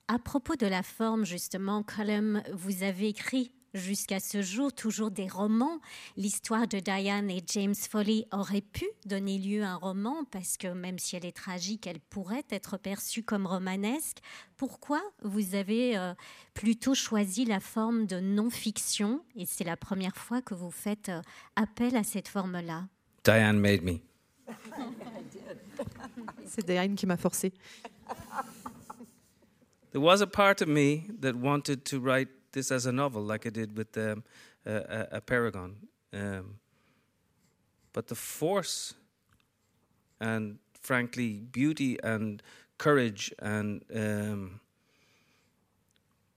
[0.07, 5.27] À propos de la forme, justement, Colum, vous avez écrit jusqu'à ce jour toujours des
[5.27, 5.79] romans.
[6.17, 10.67] L'histoire de Diane et James Foley aurait pu donner lieu à un roman parce que
[10.67, 14.17] même si elle est tragique, elle pourrait être perçue comme romanesque.
[14.57, 16.13] Pourquoi vous avez euh,
[16.53, 21.21] plutôt choisi la forme de non-fiction et c'est la première fois que vous faites euh,
[21.55, 22.87] appel à cette forme-là?
[23.23, 23.99] Diane made me.
[26.45, 27.53] C'est Diane qui m'a forcé.
[29.91, 33.45] There was a part of me that wanted to write this as a novel, like
[33.45, 34.23] I did with um,
[34.65, 35.75] a, a, Paragon.
[36.13, 36.59] Um,
[37.91, 38.93] but the force
[40.19, 42.41] and, frankly, beauty and
[42.77, 44.59] courage and um,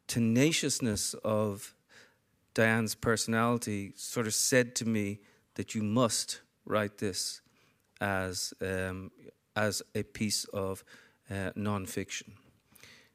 [0.07, 1.75] tenaciousness of
[2.55, 5.21] Diane's personality sort of said to me
[5.55, 7.41] that you must write this
[8.01, 9.11] as um,
[9.55, 10.85] as a piece of
[11.31, 12.31] uh, nonfiction.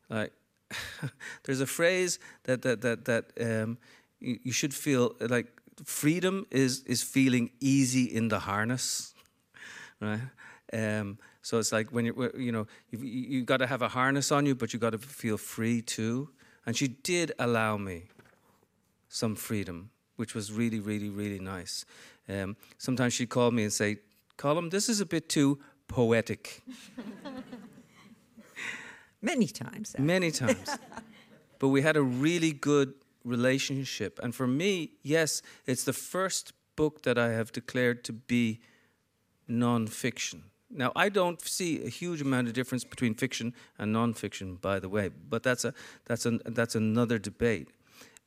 [0.10, 0.34] Like
[1.44, 3.78] there's a phrase that that that that um,
[4.20, 5.48] you, you, should feel like
[5.84, 9.14] freedom is is feeling easy in the harness,
[10.02, 10.22] right?
[10.74, 14.32] Um, so it's like when you're you know you've, you got to have a harness
[14.32, 16.30] on you, but you got to feel free too.
[16.66, 18.04] And she did allow me
[19.10, 21.86] some freedom, which was really really really nice.
[22.30, 23.98] Um, sometimes she'd call me and say,
[24.38, 26.62] "Colum, this is a bit too poetic."
[29.22, 29.92] Many times.
[29.92, 30.06] Actually.
[30.06, 30.78] Many times.
[31.60, 34.20] but we had a really good relationship.
[34.24, 38.60] And for me, yes, it's the first book that I have declared to be
[39.50, 40.44] nonfiction.
[40.70, 44.88] Now, I don't see a huge amount of difference between fiction and nonfiction, by the
[44.88, 45.74] way, but that's, a,
[46.06, 47.68] that's, a, that's another debate.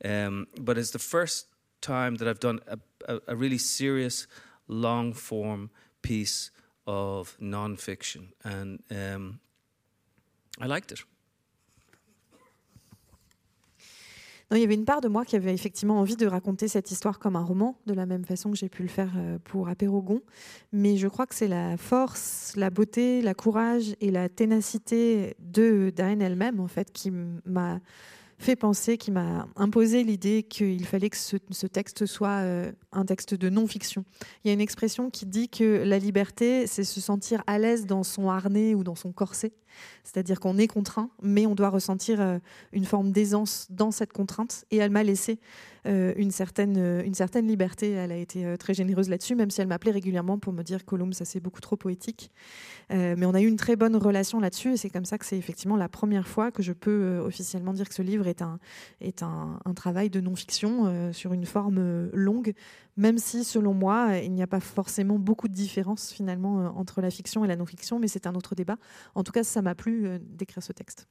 [0.04, 1.46] Um, but it's the first
[1.80, 2.78] time that I've done a,
[3.08, 4.26] a, a really serious,
[4.68, 5.70] long form
[6.02, 6.50] piece
[6.86, 8.28] of nonfiction.
[8.42, 9.40] And um,
[10.60, 11.04] I liked it.
[14.50, 17.18] Il y avait une part de moi qui avait effectivement envie de raconter cette histoire
[17.18, 20.20] comme un roman, de la même façon que j'ai pu le faire euh, pour Apérogon.
[20.72, 25.90] Mais je crois que c'est la force, la beauté, la courage et la ténacité de
[25.90, 27.80] Diane elle-même, en fait, qui m'a
[28.38, 33.04] fait penser, qui m'a imposé l'idée qu'il fallait que ce, ce texte soit euh, un
[33.04, 34.04] texte de non-fiction.
[34.44, 37.86] Il y a une expression qui dit que la liberté, c'est se sentir à l'aise
[37.86, 39.52] dans son harnais ou dans son corset.
[40.04, 42.38] C'est-à-dire qu'on est contraint, mais on doit ressentir euh,
[42.72, 44.64] une forme d'aisance dans cette contrainte.
[44.70, 45.38] Et elle m'a laissé
[45.86, 47.90] euh, une, certaine, euh, liberté.
[47.90, 51.14] Elle a été très généreuse là-dessus, même si elle m'appelait régulièrement pour me dire Colombe,
[51.14, 52.30] ça c'est beaucoup trop poétique.
[52.90, 54.74] mais on a eu une très bonne relation là-dessus.
[54.74, 57.88] Et c'est comme ça que c'est effectivement la première fois que je peux officiellement dire
[57.88, 58.42] que ce livre est
[59.22, 62.54] un travail de non-fiction sur une forme longue
[62.96, 67.00] même si, selon moi, il n'y a pas forcément beaucoup de différence finalement euh, entre
[67.00, 68.76] la fiction et la non-fiction, mais c'est un autre débat.
[69.14, 71.08] En tout cas, ça m'a plu euh, d'écrire ce texte.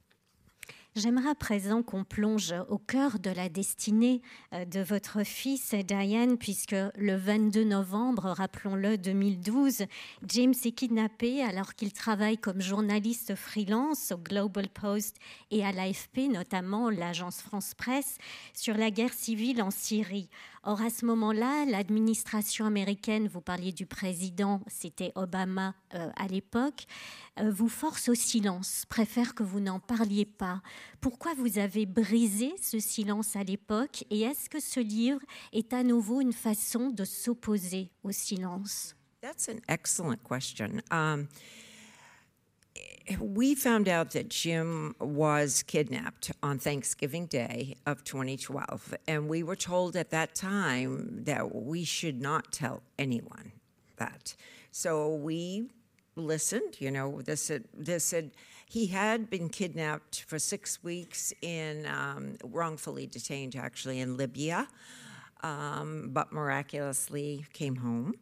[0.96, 6.38] J'aimerais à présent qu'on plonge au cœur de la destinée euh, de votre fils Diane,
[6.38, 9.86] puisque le 22 novembre, rappelons-le, 2012,
[10.28, 15.16] James est kidnappé alors qu'il travaille comme journaliste freelance au Global Post
[15.50, 18.18] et à l'AFP, notamment l'agence France Presse,
[18.52, 20.28] sur la guerre civile en Syrie.
[20.66, 26.86] Or, à ce moment-là, l'administration américaine, vous parliez du président, c'était Obama euh, à l'époque,
[27.38, 30.62] euh, vous force au silence, préfère que vous n'en parliez pas.
[31.02, 35.20] Pourquoi vous avez brisé ce silence à l'époque et est-ce que ce livre
[35.52, 38.96] est à nouveau une façon de s'opposer au silence?
[39.20, 40.80] That's an excellent question.
[40.90, 41.28] Um,
[43.20, 49.56] we found out that Jim was kidnapped on Thanksgiving Day of 2012, and we were
[49.56, 53.52] told at that time that we should not tell anyone
[53.96, 54.34] that.
[54.70, 55.68] So we
[56.16, 56.80] listened.
[56.80, 58.30] You know, this had, this had
[58.66, 64.66] he had been kidnapped for six weeks in um, wrongfully detained, actually in Libya.
[65.42, 68.14] Um, but miraculously came home.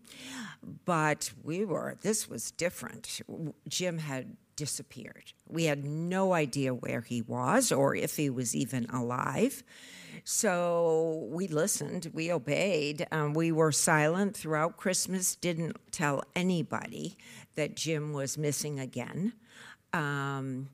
[0.85, 3.21] But we were, this was different.
[3.69, 5.33] Jim had disappeared.
[5.49, 9.63] We had no idea where he was or if he was even alive.
[10.25, 17.17] So we listened, we obeyed, um, we were silent throughout Christmas, didn't tell anybody
[17.57, 19.33] that Jim was missing again.
[19.93, 20.69] Um,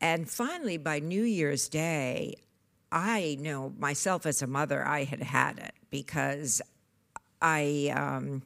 [0.00, 2.36] and finally, by New Year's Day,
[2.90, 6.62] I know myself as a mother, I had had it because
[7.40, 7.92] I.
[7.94, 8.42] Um,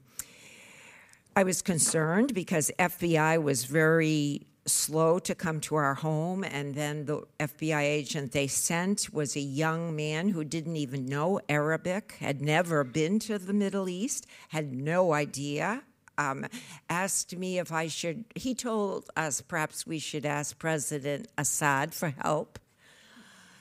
[1.38, 7.04] I was concerned because FBI was very slow to come to our home and then
[7.04, 12.40] the FBI agent they sent was a young man who didn't even know Arabic, had
[12.40, 15.82] never been to the Middle East, had no idea.
[16.16, 16.46] Um,
[16.88, 22.14] asked me if I should, he told us perhaps we should ask President Assad for
[22.22, 22.58] help.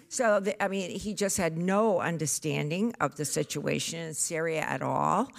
[0.07, 4.81] So, the, I mean, he just had no understanding of the situation in Syria at
[4.81, 5.29] all.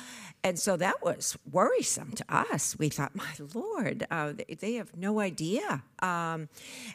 [0.47, 2.79] And so that was worrisome to us.
[2.79, 5.83] We thought, my Lord, uh, they have no idea.
[5.99, 6.49] Um,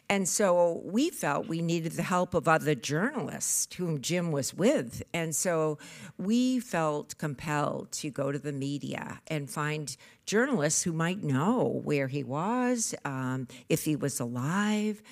[0.08, 5.02] and so we felt we needed the help of other journalists whom Jim was with.
[5.12, 5.76] And so
[6.16, 12.08] we felt compelled to go to the media and find journalists who might know where
[12.08, 15.02] he was, um, if he was alive.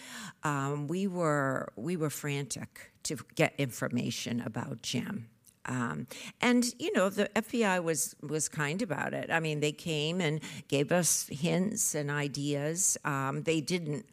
[0.44, 5.28] Um, we were we were frantic to get information about Jim.
[5.66, 6.06] Um,
[6.40, 9.30] and you know the FBI was was kind about it.
[9.30, 12.96] I mean, they came and gave us hints and ideas.
[13.04, 14.06] Um, they didn't,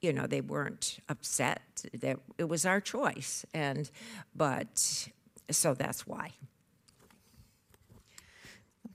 [0.00, 1.84] you know, they weren't upset.
[2.00, 3.90] That it was our choice, and
[4.34, 5.08] but
[5.50, 6.32] so that's why.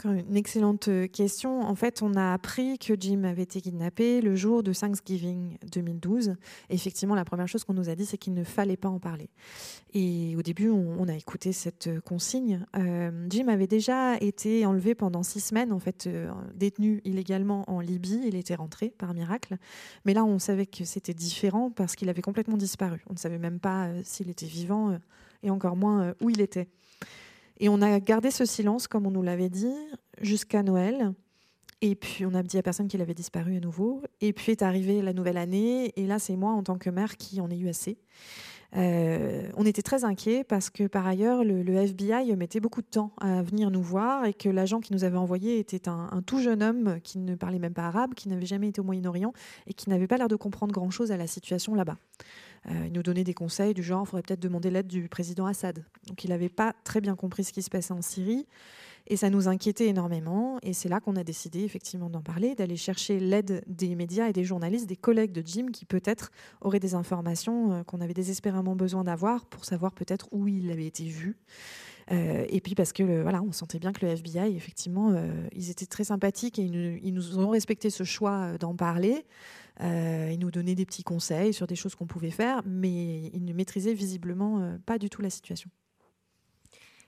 [0.05, 1.61] Une excellente question.
[1.61, 6.35] En fait, on a appris que Jim avait été kidnappé le jour de Thanksgiving 2012.
[6.69, 9.29] effectivement, la première chose qu'on nous a dit, c'est qu'il ne fallait pas en parler.
[9.93, 12.65] Et au début, on, a écouté cette consigne.
[12.77, 17.79] Euh, Jim avait déjà été enlevé pendant six semaines, en fait, euh, détenu illégalement en
[17.79, 18.21] Libye.
[18.25, 19.57] Il était rentré par miracle.
[20.05, 23.03] Mais là, on savait que c'était différent parce qu'il avait complètement disparu.
[23.09, 24.97] On ne savait même pas euh, s'il était vivant
[25.43, 26.69] et encore moins où il était.
[27.61, 29.71] Et on a gardé ce silence, comme on nous l'avait dit,
[30.19, 31.13] jusqu'à Noël.
[31.81, 34.01] Et puis, on a dit à personne qu'il avait disparu à nouveau.
[34.19, 35.93] Et puis est arrivée la nouvelle année.
[35.95, 37.99] Et là, c'est moi, en tant que mère, qui en ai eu assez.
[38.77, 43.11] Euh, on était très inquiets parce que par ailleurs, le, FBI mettait beaucoup de temps
[43.19, 46.63] à venir nous voir et que l'agent qui nous avait envoyé était un, tout jeune
[46.63, 49.33] homme qui ne parlait même pas arabe, qui n'avait jamais été au Moyen-Orient
[49.67, 51.97] et qui n'avait pas l'air de comprendre grand-chose à la situation là-bas.
[52.67, 55.47] Euh, il nous donnait des conseils du genre, il faudrait peut-être demander l'aide du président
[55.47, 55.83] Assad.
[56.07, 58.45] Donc il n'avait pas très bien compris ce qui se passait en Syrie.
[59.07, 60.57] Et ça nous inquiétait énormément.
[60.63, 64.33] Et c'est là qu'on a décidé effectivement d'en parler, d'aller chercher l'aide des médias et
[64.33, 68.75] des journalistes, des collègues de Jim qui peut-être auraient des informations euh, qu'on avait désespérément
[68.75, 71.37] besoin d'avoir pour savoir peut-être où il avait été vu.
[72.11, 75.13] Euh, et puis parce que voilà, on sentait bien que le FBI, effectivement,
[75.53, 79.25] ils étaient très sympathiques et ils nous ont respecté ce choix d'en parler.
[79.79, 83.43] Euh, il nous donnait des petits conseils sur des choses qu'on pouvait faire, mais il
[83.45, 85.69] ne maîtrisait visiblement euh, pas du tout la situation.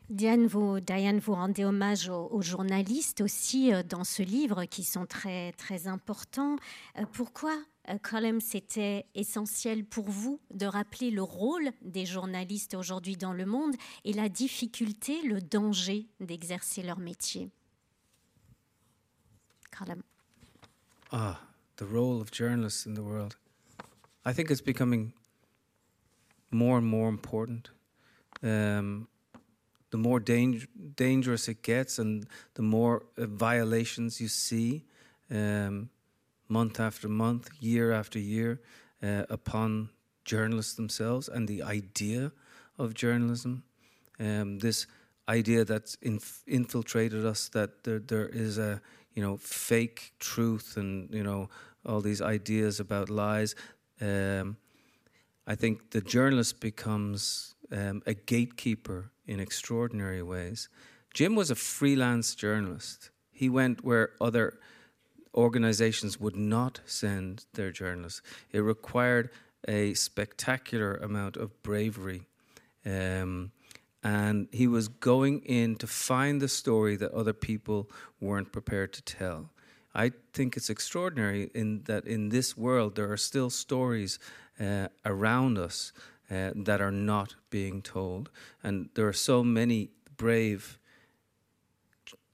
[0.09, 5.53] Diane, vous, Diane, rendez hommage aux, journalistes aussi euh, dans ce livre qui sont très,
[5.87, 6.57] importants.
[7.13, 7.57] pourquoi,
[8.01, 13.75] Colm, c'était essentiel pour vous de rappeler le rôle des journalistes aujourd'hui dans le monde
[14.03, 17.49] et la difficulté, le danger d'exercer leur métier?
[19.71, 20.03] Colm.
[21.11, 21.39] Ah,
[21.77, 23.37] the role of journalists in the world.
[24.25, 25.11] I think it's becoming
[26.51, 27.71] more and more important.
[28.41, 29.07] Um,
[29.93, 32.25] the more dang- dangerous it gets, and
[32.56, 34.84] the more uh, violations you see
[35.29, 35.91] um,
[36.49, 38.60] month after month, year after year,
[39.03, 39.89] uh, upon
[40.25, 42.32] journalists themselves and the idea
[42.79, 43.62] of journalism.
[44.19, 44.88] Um, this
[45.29, 48.82] idea that's inf- infiltrated us that there, there is a
[49.13, 51.49] you know fake truth and you know
[51.86, 53.53] all these ideas about lies.
[54.01, 54.58] Um,
[55.45, 60.69] I think the journalist becomes um, a gatekeeper in extraordinary ways.
[61.13, 63.09] Jim was a freelance journalist.
[63.31, 64.59] He went where other
[65.36, 68.21] organizations would not send their journalists.
[68.51, 69.29] It required
[69.67, 72.27] a spectacular amount of bravery.
[72.86, 73.51] Um,
[74.03, 79.01] and he was going in to find the story that other people weren't prepared to
[79.01, 79.49] tell.
[79.95, 84.19] I think it's extraordinary in that in this world there are still stories
[84.59, 85.93] uh, around us
[86.33, 88.29] uh, that are not being told,
[88.63, 90.79] and there are so many brave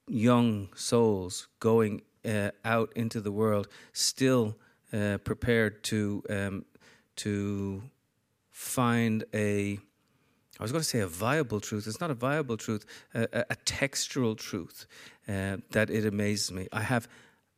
[0.07, 4.57] young souls going uh, out into the world, still
[4.93, 6.65] uh, prepared to um,
[7.15, 7.83] to
[8.51, 9.79] find a
[10.59, 11.87] I was going to say a viable truth.
[11.87, 14.87] It's not a viable truth, a, a textural truth
[15.27, 16.67] uh, that it amazes me.
[16.73, 17.07] I have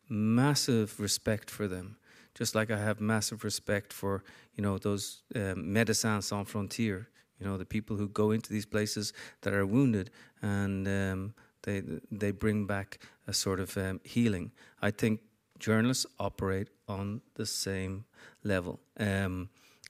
[0.08, 1.98] massive respect for them
[2.36, 4.24] just like I have massive respect for
[4.56, 7.06] you know those um, Médecins Sans Frontières,
[7.40, 11.82] you know the people who go into these places that are wounded and um, they
[12.12, 14.52] they bring back a sort of um, healing.
[14.82, 15.22] I think
[15.60, 18.06] journalists operate on the same
[18.44, 19.50] level, um,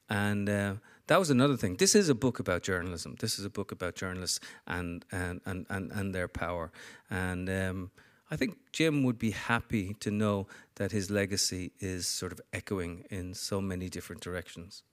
[0.10, 0.50] and.
[0.50, 0.74] Uh,
[1.12, 1.76] that was another thing.
[1.76, 3.18] This is a book about journalism.
[3.20, 6.72] This is a book about journalists and and and and, and their power.
[7.10, 7.92] And um,
[8.32, 13.04] I think Jim would be happy to know that his legacy is sort of echoing
[13.10, 14.84] in so many different directions.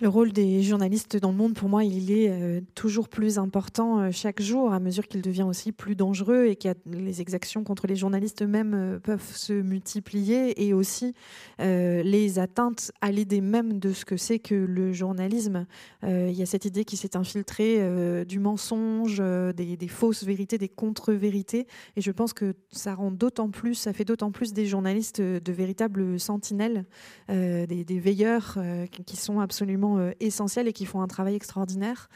[0.00, 4.00] Le rôle des journalistes dans le monde, pour moi, il est euh, toujours plus important
[4.00, 7.86] euh, chaque jour, à mesure qu'il devient aussi plus dangereux et que les exactions contre
[7.86, 11.14] les journalistes eux-mêmes euh, peuvent se multiplier et aussi
[11.60, 15.66] les atteintes à l'idée même de ce que c'est que le journalisme.
[16.02, 19.22] il y a cette idée qui s'est infiltrée du mensonge,
[19.54, 21.66] des, fausses vérités, des contre-vérités.
[21.96, 25.52] Et je pense que ça rend d'autant plus, ça fait d'autant plus des journalistes de
[25.52, 26.84] véritables sentinelles,
[27.28, 28.58] des, des, veilleurs
[29.06, 32.08] qui sont absolument euh, essentiels et qui font un travail extraordinaire.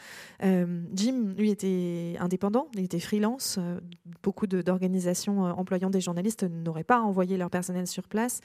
[0.43, 3.57] Euh, Jim, lui, était indépendant, il était freelance.
[3.59, 3.79] Euh,
[4.23, 8.41] beaucoup d'organisations employant des journalistes n'auraient pas envoyé leur personnel sur place.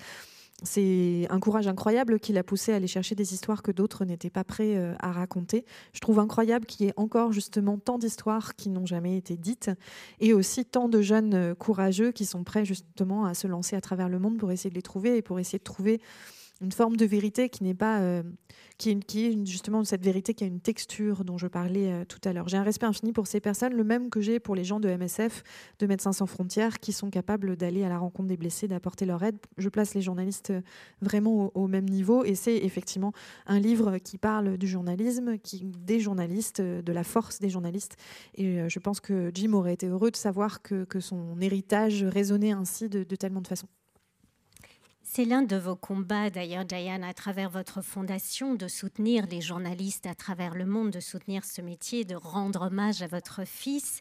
[0.62, 4.31] C'est un courage incroyable qui l'a poussé à aller chercher des histoires que d'autres n'étaient
[4.31, 5.64] pas prêts à raconter.
[5.93, 9.72] Je trouve incroyable qu'il y ait encore justement tant d'histoires qui n'ont jamais été dites
[10.20, 14.09] et aussi tant de jeunes courageux qui sont prêts justement à se lancer à travers
[14.09, 16.01] le monde pour essayer de les trouver et pour essayer de trouver
[16.65, 18.23] une forme de vérité qui n'est pas euh,
[18.79, 22.33] qui, est, justement cette vérité qui a une texture dont je parlais euh, tout à
[22.33, 22.49] l'heure.
[22.49, 24.89] J'ai un respect infini pour ces personnes, le même que j'ai pour les gens de
[24.89, 25.43] MSF,
[25.79, 29.23] de Médecins sans frontières, qui sont capables d'aller à la rencontre des blessés, d'apporter leur
[29.23, 29.37] aide.
[29.59, 30.62] Je place les journalistes euh,
[31.01, 33.12] vraiment au, même niveau et c'est effectivement
[33.47, 37.97] un livre qui parle du journalisme, qui, des journalistes, de la force des journalistes.
[38.35, 42.53] Et je pense que Jim aurait été heureux de savoir que, que son héritage résonnait
[42.53, 43.69] ainsi de, de tellement de façons.
[45.17, 50.07] C'est l'un de vos combats, d'ailleurs, Diane, à travers votre fondation, de soutenir les journalistes
[50.07, 54.01] à travers le monde, de soutenir ce métier, de rendre hommage à votre fils.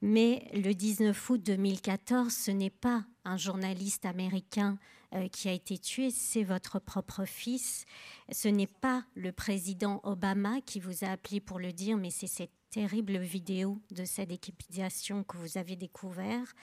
[0.00, 4.78] Mais le 19 août 2014, ce n'est pas un journaliste américain
[5.16, 7.84] euh, qui a été tué, c'est votre propre fils.
[8.30, 12.28] Ce n'est pas le président Obama qui vous a appelé pour le dire, mais c'est
[12.28, 16.54] cette terrible vidéo de cette décapitation que vous avez découvert.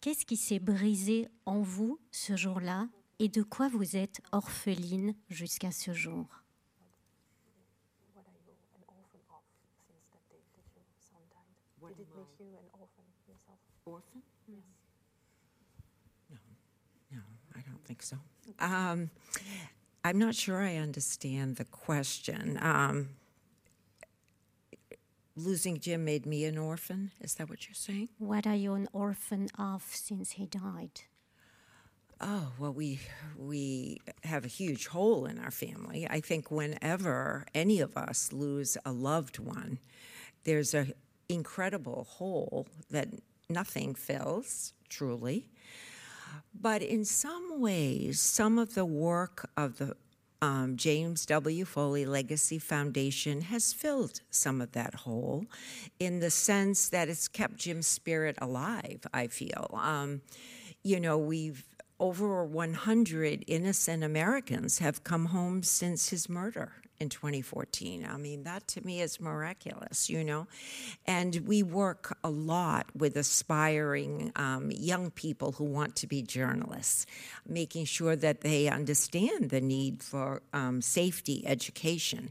[0.00, 2.88] Qu'est-ce qui s'est brisé en vous ce jour-là?
[3.18, 6.26] Et de quoi vous êtes orpheline jusqu'à ce jour
[13.86, 14.20] Orphan?
[14.46, 14.58] Yes.
[16.30, 16.36] No,
[17.10, 17.22] no,
[17.56, 18.16] I don't think so.
[18.60, 19.10] Um,
[20.04, 22.58] I'm not sure I understand the question.
[22.60, 23.08] Um,
[25.36, 27.12] losing Jim made me an orphan.
[27.20, 28.08] Is that what you're saying?
[28.18, 31.02] What are you an orphan of since he died?
[32.20, 32.98] Oh, well, we
[33.36, 36.06] we have a huge hole in our family.
[36.08, 39.78] I think whenever any of us lose a loved one,
[40.44, 40.94] there's an
[41.28, 43.08] incredible hole that
[43.48, 45.46] nothing fills, truly.
[46.60, 49.96] But in some ways, some of the work of the
[50.42, 51.64] um, James W.
[51.64, 55.44] Foley Legacy Foundation has filled some of that hole
[55.98, 59.68] in the sense that it's kept Jim's spirit alive, I feel.
[59.72, 60.22] Um,
[60.84, 61.64] you know, we've
[62.00, 68.06] over 100 innocent Americans have come home since his murder in 2014.
[68.10, 70.46] I mean, that to me is miraculous, you know?
[71.06, 77.06] And we work a lot with aspiring um, young people who want to be journalists,
[77.46, 82.30] making sure that they understand the need for um, safety education,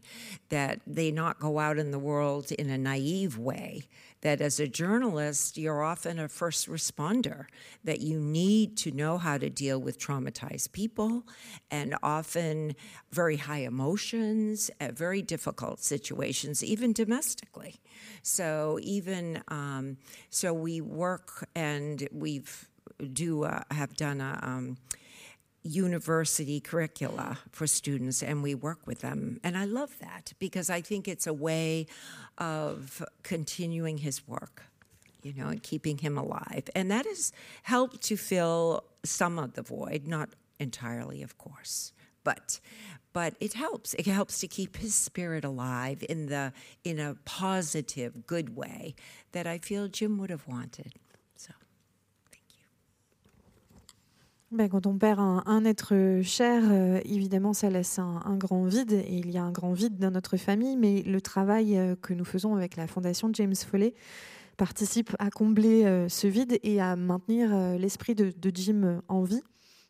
[0.49, 3.87] that they not go out in the world in a naive way
[4.27, 7.45] that as a journalist, you're often a first responder,
[7.85, 11.23] that you need to know how to deal with traumatized people
[11.71, 12.75] and often
[13.09, 17.75] very high emotions, at very difficult situations, even domestically.
[18.21, 19.95] So, even um,
[20.29, 22.67] so, we work and we've
[23.13, 24.77] do uh, have done a um,
[25.67, 29.39] university curricula for students and we work with them.
[29.43, 31.87] And I love that because I think it's a way
[32.37, 34.63] of continuing his work,
[35.21, 36.69] you know, and keeping him alive.
[36.75, 37.31] And that has
[37.63, 41.93] helped to fill some of the void, not entirely, of course.
[42.23, 42.59] But
[43.13, 43.95] but it helps.
[43.95, 46.53] It helps to keep his spirit alive in the
[46.83, 48.95] in a positive, good way
[49.31, 50.93] that I feel Jim would have wanted.
[54.51, 59.17] Ben, quand on perd un, être cher, euh, évidemment, ça laisse un, grand vide, et
[59.17, 62.23] il y a un grand vide dans notre famille, mais le travail euh, que nous
[62.23, 63.93] faisons avec la Fondation James Foley
[64.55, 69.43] participe à combler ce vide et à maintenir l'esprit de, Jim en vie.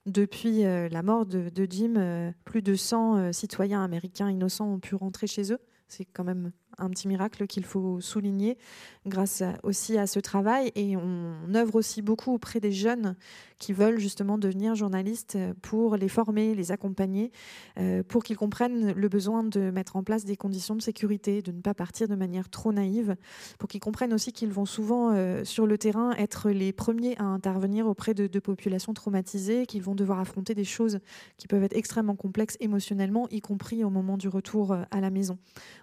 [0.06, 5.26] Depuis la mort de, de Jim, plus de 100 citoyens américains innocents ont pu rentrer
[5.26, 5.60] chez eux.
[5.88, 8.58] C'est quand même un petit miracle qu'il faut souligner
[9.06, 10.72] grâce aussi à ce travail.
[10.76, 13.16] Et on œuvre aussi beaucoup auprès des jeunes
[13.60, 17.32] qui veulent justement devenir journalistes pour les former, les accompagner,
[17.80, 21.52] euh, pour qu'ils comprennent le besoin de mettre en place des conditions de sécurité, de
[21.52, 23.16] ne pas partir de manière trop naïve,
[23.60, 27.24] pour qu'ils comprennent aussi qu'ils vont souvent euh, sur le terrain être les premiers à
[27.24, 31.00] intervenir auprès de, populations traumatisées, qu'ils vont devoir affronter des choses
[31.38, 35.10] qui peuvent être extrêmement complexes émotionnellement, y compris au moment du retour euh, à la
[35.10, 35.38] maison.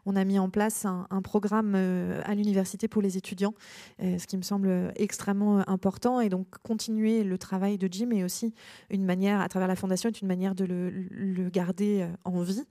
[0.07, 3.55] On a mis en place un, programme euh, à l'université pour les étudiants,
[4.03, 6.21] euh, ce qui me semble extrêmement euh, important.
[6.21, 8.55] Et donc, continuer le travail de Jim est aussi
[8.91, 12.65] une manière, à travers la fondation, est une manière de le, garder en vie,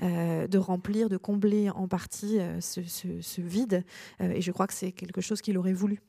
[0.00, 3.84] de remplir, de combler en partie ce vide.
[4.20, 6.00] et je crois que c'est quelque chose qu'il aurait voulu.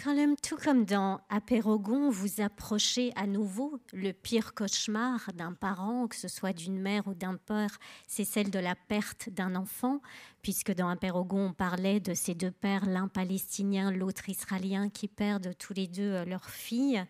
[0.00, 6.06] Quand même, tout comme dans Apérogon, vous approchez à nouveau le pire cauchemar d'un parent,
[6.06, 7.76] que ce soit d'une mère ou d'un père,
[8.06, 10.00] c'est celle de la perte d'un enfant,
[10.40, 15.56] puisque dans Apérogon, on parlait de ces deux pères, l'un palestinien, l'autre israélien, qui perdent
[15.58, 17.04] tous les deux euh, leur fille.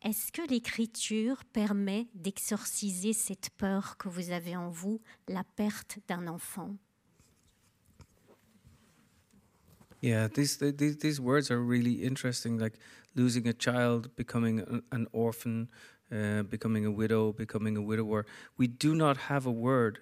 [0.00, 6.26] Est-ce que l'écriture permet d'exorciser cette peur que vous avez en vous, la perte d'un
[6.26, 6.70] enfant?
[10.00, 12.58] Yeah, these, these these words are really interesting.
[12.58, 12.78] Like
[13.14, 15.68] losing a child, becoming an orphan,
[16.10, 18.24] uh, becoming a widow, becoming a widower.
[18.56, 19.98] We do not have a word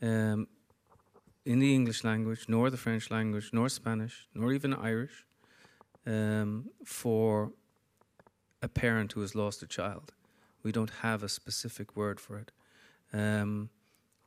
[0.00, 0.48] um,
[1.44, 5.26] in the English language, nor the French language, nor Spanish, nor even Irish,
[6.06, 7.52] um, for
[8.62, 10.12] a parent who has lost a child.
[10.62, 12.50] We don't have a specific word for it.
[13.12, 13.68] Um,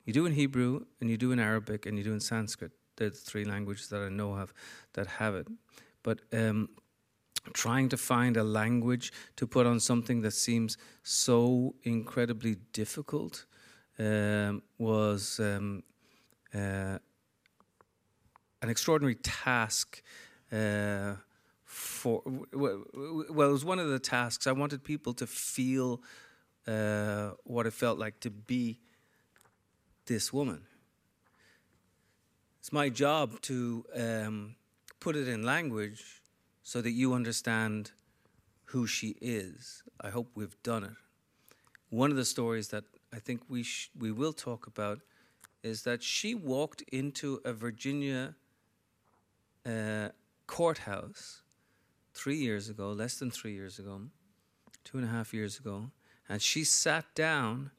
[0.05, 3.09] you do in Hebrew, and you do in Arabic, and you do in Sanskrit the
[3.17, 4.53] three languages that I know have
[4.93, 5.47] that have it.
[6.03, 6.69] But um,
[7.53, 13.45] trying to find a language to put on something that seems so incredibly difficult
[13.97, 15.83] um, was um,
[16.53, 16.99] uh,
[18.61, 20.01] an extraordinary task.
[20.51, 21.15] Uh,
[21.63, 22.83] for well,
[23.21, 24.47] it was one of the tasks.
[24.47, 26.01] I wanted people to feel
[26.67, 28.79] uh, what it felt like to be
[30.05, 30.63] this woman
[32.59, 34.55] it's my job to um,
[34.99, 36.21] put it in language
[36.61, 37.91] so that you understand
[38.65, 39.81] who she is.
[40.01, 40.91] I hope we've done it.
[41.89, 42.83] One of the stories that
[43.13, 44.99] I think we sh- we will talk about
[45.63, 48.35] is that she walked into a Virginia
[49.65, 50.09] uh,
[50.45, 51.41] courthouse
[52.13, 54.01] three years ago, less than three years ago,
[54.83, 55.91] two and a half years ago,
[56.27, 57.71] and she sat down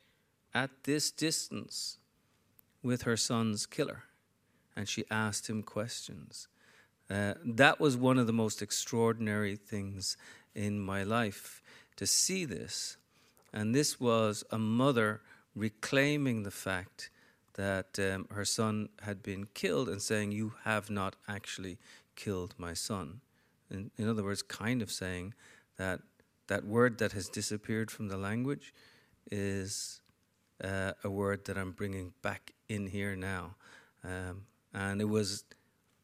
[0.55, 1.99] at this distance
[2.83, 4.05] with her son's killer
[4.81, 6.49] and she asked him questions.
[7.11, 10.17] Uh, that was one of the most extraordinary things
[10.55, 11.61] in my life
[11.97, 12.97] to see this.
[13.53, 15.21] And this was a mother
[15.55, 17.11] reclaiming the fact
[17.57, 21.77] that um, her son had been killed and saying, You have not actually
[22.17, 23.21] killed my son.
[23.71, 25.35] In, in other words, kind of saying
[25.77, 26.01] that
[26.47, 28.73] that word that has disappeared from the language
[29.31, 30.01] is
[30.65, 33.57] uh, a word that I'm bringing back in here now.
[34.03, 35.45] Um, and it was,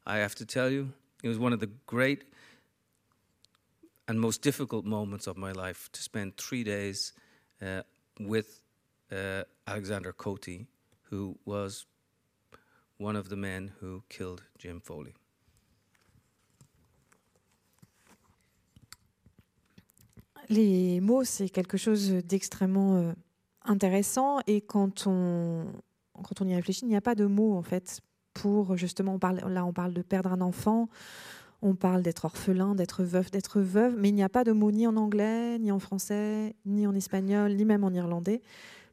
[0.07, 0.93] I have to tell you,
[1.23, 2.25] it was one of the great
[4.09, 7.13] and most difficult moments of my life to spend three days
[7.61, 7.83] uh,
[8.21, 8.61] with
[9.13, 10.67] uh, Alexander Cote,
[11.11, 11.87] who was
[12.99, 15.15] one of the men who killed Jim Foley.
[20.49, 23.13] Les mots, c'est quelque chose d'extrêmement euh,
[23.65, 25.67] intéressant et quand on,
[26.13, 28.01] quand on y réfléchit, il n'y a pas de mots en fait
[28.37, 30.89] pour justement, on parle, là on parle de perdre un enfant,
[31.63, 34.71] on parle d'être orphelin, d'être veuf, d'être veuve, mais il n'y a pas de mot
[34.71, 38.43] ni en anglais, ni en français, ni en espagnol, ni même en irlandais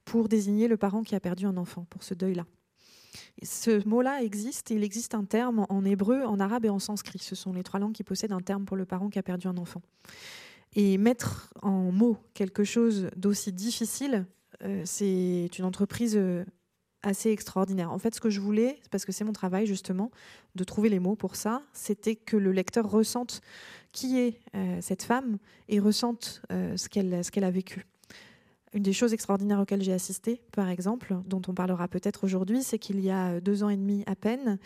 [0.06, 2.46] pour désigner le parent qui a perdu un enfant, pour ce deuil-là.
[3.42, 7.20] Ce mot-là existe, il existe un terme en hébreu, en arabe et en sanskrit.
[7.20, 9.48] Ce sont les trois langues qui possèdent un terme pour le parent qui a perdu
[9.48, 9.82] un enfant.
[10.74, 14.26] Et mettre en mots quelque chose d'aussi difficile,
[14.64, 16.44] euh, c'est une entreprise euh,
[17.04, 17.92] assez extraordinaire.
[17.92, 20.10] En fait, ce que je voulais, parce que c'est mon travail justement,
[20.56, 23.42] de trouver les mots pour ça, c'était que le lecteur ressente
[23.92, 25.38] qui est euh, cette femme
[25.70, 27.86] et ressente euh, ce qu'elle a vécu.
[28.74, 32.80] Une des choses extraordinaires auxquelles j'ai assisté, par exemple, dont on parlera peut-être aujourd'hui, c'est
[32.80, 34.58] qu'il y a deux ans et demi à peine,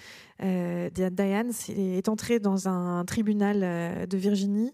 [0.41, 4.71] euh, Diane est entrée dans un tribunal de Virginie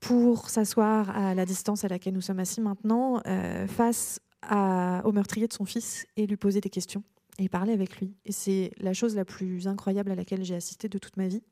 [0.00, 3.20] pour s'asseoir à la distance à laquelle nous sommes assis maintenant,
[3.66, 7.02] face au meurtrier de son fils et lui poser des questions
[7.38, 8.14] et parler avec lui.
[8.24, 11.42] Et c'est la chose la plus incroyable à laquelle j'ai assisté de toute ma vie.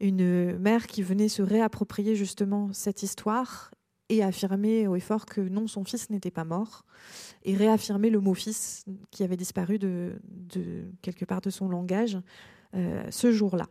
[0.00, 3.70] Une mère qui venait se réapproprier justement cette histoire
[4.08, 6.84] et affirmer au effort que non, son fils n'était pas mort,
[7.44, 10.12] et réaffirmer le mot fils qui avait disparu de,
[11.02, 12.18] quelque part de son langage
[12.74, 13.66] euh, ce jour-là.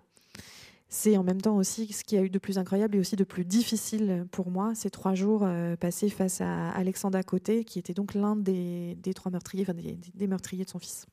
[0.88, 3.24] C'est en même temps aussi ce qui a eu de plus incroyable et aussi de
[3.24, 7.94] plus difficile pour moi, ces trois jours euh, passés face à Alexandre Côté, qui était
[7.94, 11.08] donc l'un des, trois meurtriers, des meurtriers de son fils.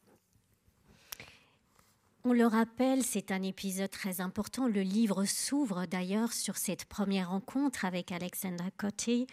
[2.24, 4.68] On le rappelle, c'est un épisode très important.
[4.68, 9.26] Le livre s'ouvre d'ailleurs sur cette première rencontre avec Alexandra Coté.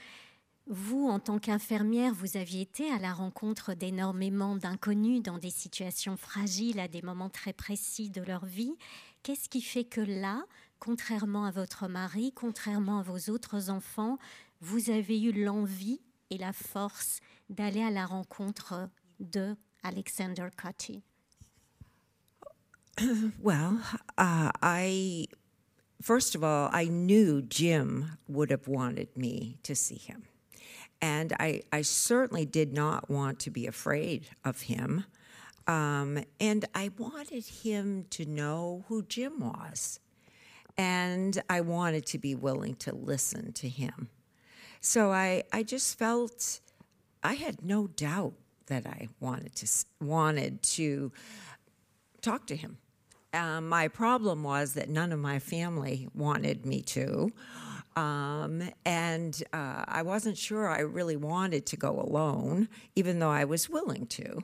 [0.65, 6.17] Vous, en tant qu'infirmière, vous aviez été à la rencontre d'énormément d'inconnus dans des situations
[6.17, 8.75] fragiles, à des moments très précis de leur vie.
[9.23, 10.43] Qu'est-ce qui fait que là,
[10.79, 14.17] contrairement à votre mari, contrairement à vos autres enfants,
[14.61, 18.89] vous avez eu l'envie et la force d'aller à la rencontre
[19.19, 21.01] de Alexander Coty
[23.41, 23.79] well,
[24.17, 25.27] uh, I
[26.01, 30.23] first of all, I knew Jim would have wanted me to see him.
[31.01, 35.05] And I, I certainly did not want to be afraid of him.
[35.69, 39.99] Um, and I wanted him to know who Jim was.
[40.75, 44.09] And I wanted to be willing to listen to him.
[44.81, 46.59] So I, I just felt
[47.21, 48.33] I had no doubt
[48.65, 49.67] that I wanted to
[50.01, 51.11] wanted to
[52.21, 52.77] talk to him.
[53.33, 57.31] Um, my problem was that none of my family wanted me to.
[57.95, 63.43] Um, and uh, I wasn't sure I really wanted to go alone, even though I
[63.43, 64.43] was willing to.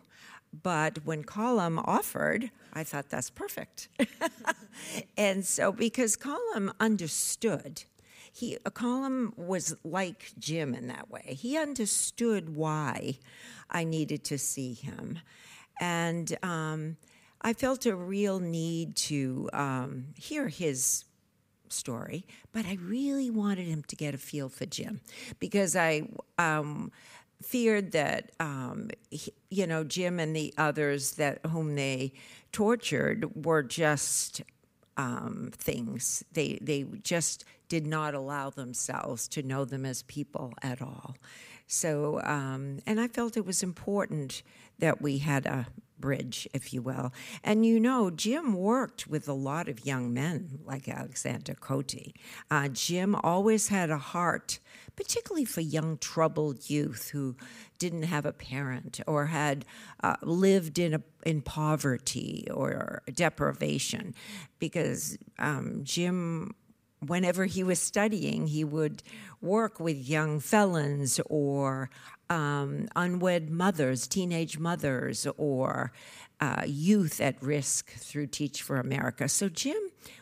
[0.63, 3.87] But when Colum offered, I thought that's perfect.
[5.17, 7.83] and so, because Colum understood,
[8.31, 11.37] he Colum was like Jim in that way.
[11.39, 13.17] He understood why
[13.69, 15.19] I needed to see him,
[15.79, 16.97] and um,
[17.41, 21.05] I felt a real need to um, hear his
[21.69, 25.01] story, but I really wanted him to get a feel for Jim
[25.39, 26.91] because I um,
[27.45, 32.13] feared that um, he, you know Jim and the others that whom they
[32.51, 34.41] tortured were just
[34.97, 36.23] um, things.
[36.31, 41.15] They they just did not allow themselves to know them as people at all.
[41.67, 44.43] So, um, and I felt it was important
[44.77, 45.67] that we had a
[46.05, 47.11] bridge, if you will.
[47.43, 52.13] And you know, Jim worked with a lot of young men like Alexander Cote.
[52.51, 54.59] Uh, Jim always had a heart,
[54.95, 57.35] particularly for young, troubled youth who
[57.79, 59.65] didn't have a parent or had
[60.03, 64.13] uh, lived in a, in poverty or deprivation,
[64.59, 66.53] because um, Jim
[66.99, 69.03] whenever he was studying, he would
[69.41, 71.89] work with young felons or
[72.29, 75.91] um, unwed mothers, teenage mothers, or
[76.39, 79.29] uh, youth at risk through Teach for America.
[79.29, 79.77] So Jim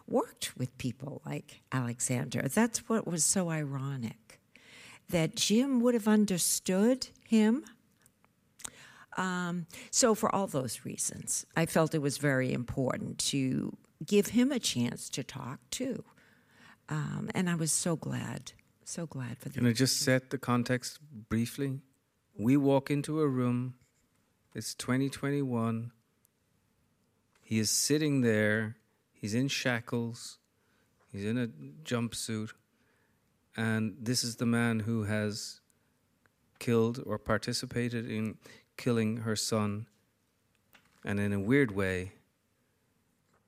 [0.07, 2.47] worked with people like Alexander.
[2.47, 4.39] That's what was so ironic
[5.09, 7.65] that Jim would have understood him.
[9.15, 14.51] Um, so, for all those reasons, I felt it was very important to give him
[14.51, 16.03] a chance to talk too.
[16.93, 18.51] Um, and I was so glad,
[18.85, 19.57] so glad for that.
[19.57, 21.79] Can I just set the context briefly?
[22.37, 23.73] We walk into a room,
[24.53, 25.91] it's 2021.
[27.41, 28.75] He is sitting there,
[29.11, 30.37] he's in shackles,
[31.11, 31.47] he's in a
[31.83, 32.51] jumpsuit,
[33.57, 35.61] and this is the man who has
[36.59, 38.37] killed or participated in
[38.77, 39.87] killing her son.
[41.03, 42.11] And in a weird way,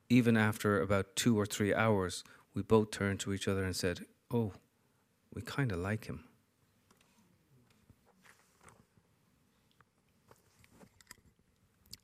[0.08, 2.24] even after about two or three hours,
[2.56, 4.00] we both turned to each other and said,
[4.32, 4.52] Oh,
[5.34, 6.24] we kind of like him.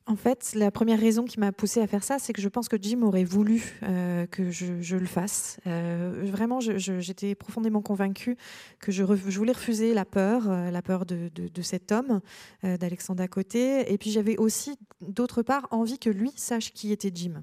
[0.05, 2.67] En fait, la première raison qui m'a poussée à faire ça, c'est que je pense
[2.67, 5.61] que Jim aurait voulu euh, que je, le fasse.
[5.65, 8.35] Euh, vraiment, j'étais profondément convaincue
[8.81, 11.31] que je, voulais refuser la peur, euh, la peur de,
[11.61, 12.19] cet homme,
[12.63, 13.91] d'Alexandre à côté.
[13.93, 17.41] Et puis j'avais aussi, d'autre part, envie que lui sache qui était Jim.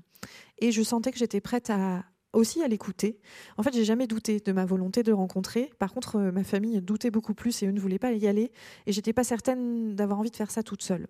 [0.59, 3.18] Et je sentais que j'étais prête à, aussi à l'écouter.
[3.57, 5.70] En fait, j'ai jamais douté de ma volonté de rencontrer.
[5.78, 8.53] Par contre, euh, ma famille doutait beaucoup plus et eux ne voulaient pas y aller.
[8.87, 11.07] Et j'étais pas certaine d'avoir envie de faire ça toute seule.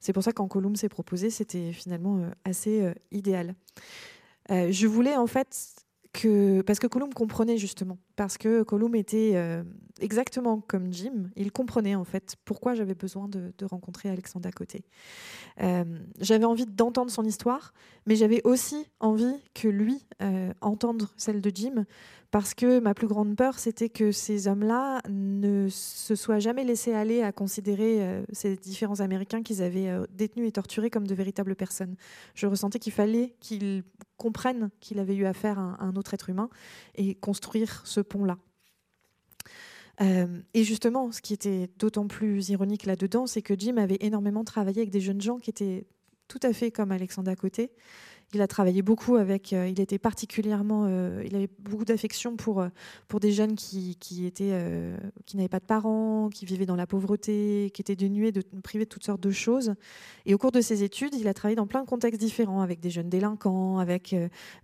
[0.00, 3.54] C'est pour ça quand Colombe s'est proposé, c'était finalement euh, assez euh, idéal.
[4.48, 5.74] je voulais en fait
[6.12, 9.62] que, parce que Colombe comprenait justement parce que Colum était euh,
[10.00, 11.30] exactement comme Jim.
[11.36, 14.84] Il comprenait en fait pourquoi j'avais besoin de, rencontrer Alexandre à côté.
[15.60, 15.84] Euh,
[16.20, 17.74] j'avais envie d'entendre son histoire,
[18.06, 21.84] mais j'avais aussi envie que lui euh, entende celle de Jim,
[22.30, 26.92] parce que ma plus grande peur, c'était que ces hommes-là ne se soient jamais laissés
[26.92, 31.94] aller à considérer ces différents Américains qu'ils avaient détenus et torturés comme de véritables personnes.
[32.34, 33.84] Je ressentais qu'il fallait qu'ils
[34.16, 36.48] comprennent qu'il avait eu affaire à un autre être humain
[36.94, 38.38] et construire ce pont-là.
[40.00, 44.44] Euh, et justement, ce qui était d'autant plus ironique là-dedans, c'est que Jim avait énormément
[44.44, 45.86] travaillé avec des jeunes gens qui étaient
[46.28, 47.70] tout à fait comme Alexandre à côté,
[48.34, 49.52] il a travaillé beaucoup avec.
[49.52, 50.86] Euh, il était particulièrement.
[50.88, 52.68] Euh, il avait beaucoup d'affection pour euh,
[53.08, 54.54] pour des jeunes qui, qui étaient
[55.26, 58.84] qui n'avaient pas de parents, qui vivaient dans la pauvreté, qui étaient dénués, de, privés
[58.84, 59.74] de toutes sortes de choses.
[60.24, 62.80] Et au cours de ses études, il a travaillé dans plein de contextes différents, avec
[62.80, 64.14] des jeunes délinquants, avec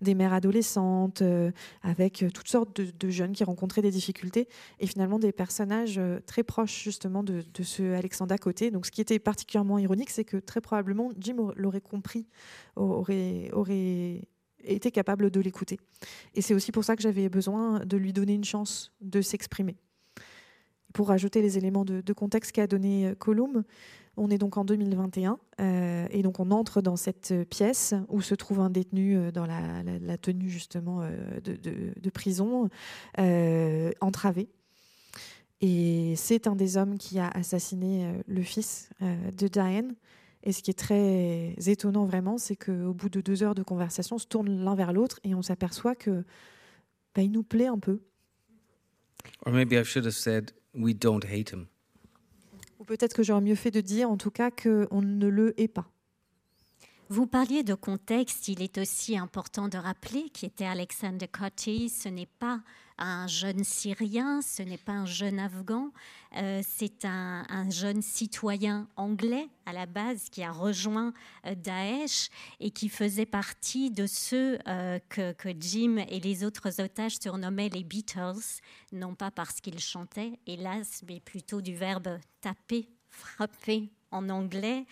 [0.00, 1.22] des mères adolescentes,
[1.82, 4.48] avec toutes sortes de, jeunes qui rencontraient des difficultés,
[4.80, 8.70] et finalement des personnages très proches justement de, de ce Alexandre à côté.
[8.70, 12.26] Donc, ce qui était particulièrement ironique, c'est que très probablement Jim l'aurait compris,
[12.76, 14.22] aurait aurait
[14.64, 15.78] été capable de l'écouter.
[16.34, 19.76] Et c'est aussi pour ça que j'avais besoin de lui donner une chance de s'exprimer.
[20.92, 23.64] Pour rajouter les éléments de, contexte qu'a donné euh, Colum,
[24.18, 28.34] on est donc en 2021 euh, et donc on entre dans cette pièce où se
[28.34, 31.00] trouve un détenu euh, dans la, tenue justement
[31.42, 32.68] de, prison,
[34.00, 34.48] entravé.
[35.62, 39.94] Et c'est un des hommes qui a assassiné le fils de Diane.
[40.45, 44.16] Et ce qui est très étonnant vraiment, c'est qu'au bout de deux heures de conversation,
[44.16, 46.24] on se tourne l'un vers l'autre et on s'aperçoit que
[47.14, 48.01] bah, il nous plaît un peu.
[49.47, 51.66] Or maybe I should have said we don't hate him.
[52.80, 55.68] Ou peut-être que j'aurais mieux fait de dire, en tout cas, qu'on ne le hait
[55.68, 55.88] pas.
[57.09, 62.09] Vous parliez de contexte, il est aussi important de rappeler qui était Alexander Coty, ce
[62.09, 62.61] n'est pas
[63.03, 65.90] un jeune Syrien, ce n'est pas un jeune Afghan,
[66.36, 71.12] euh, c'est un, jeune citoyen anglais à la base qui a rejoint
[71.46, 72.30] euh, Daesh
[72.61, 77.68] et qui faisait partie de ceux euh, que, que, Jim et les autres otages surnommaient
[77.68, 78.61] les Beatles,
[78.92, 84.86] non pas parce qu'ils chantaient, hélas, mais plutôt du verbe taper, frapper en anglais.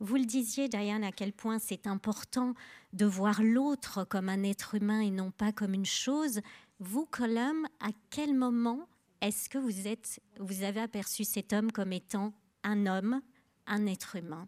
[0.00, 2.54] Vous le disiez, Diane, à quel point c'est important
[2.92, 6.40] de voir l'autre comme un être humain et non pas comme une chose.
[6.80, 8.88] Vous, Colum, à quel moment
[9.20, 13.20] est-ce que vous, êtes, vous avez aperçu cet homme comme étant un homme,
[13.66, 14.46] un être humain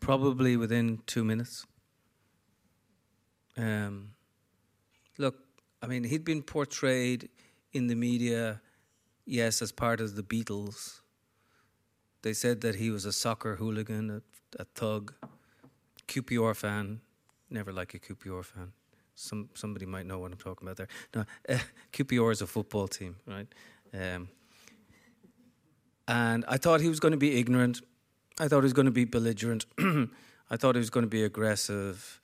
[0.00, 1.66] Probably within two minutes.
[3.56, 4.10] Um,
[5.18, 5.36] look,
[5.82, 7.28] I mean, he'd been portrayed
[7.72, 8.60] in the media,
[9.26, 11.00] yes, as part of the Beatles.
[12.22, 14.22] They said that he was a soccer hooligan, a,
[14.60, 15.14] a thug,
[16.08, 17.00] QPR fan.
[17.50, 18.72] Never like a QPR fan.
[19.14, 20.88] Some somebody might know what I'm talking about there.
[21.14, 21.58] No, uh,
[21.92, 23.46] QPR is a football team, right?
[23.92, 24.28] Um,
[26.08, 27.80] and I thought he was going to be ignorant.
[28.38, 29.66] I thought he was going to be belligerent.
[30.50, 32.20] I thought he was going to be aggressive,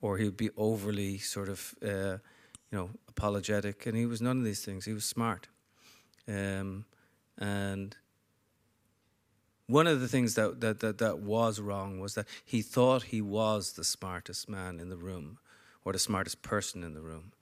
[0.00, 2.18] or he would be overly sort of, uh,
[2.70, 3.86] you know, apologetic.
[3.86, 4.84] And he was none of these things.
[4.84, 5.48] He was smart,
[6.28, 6.84] um,
[7.38, 7.96] and
[9.66, 13.22] one of the things that, that, that, that was wrong was that he thought he
[13.22, 15.38] was the smartest man in the room
[15.84, 17.32] or the smartest person in the room.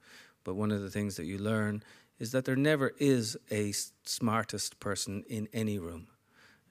[0.43, 1.83] But one of the things that you learn
[2.19, 3.73] is that there never is a
[4.05, 6.07] smartest person in any room,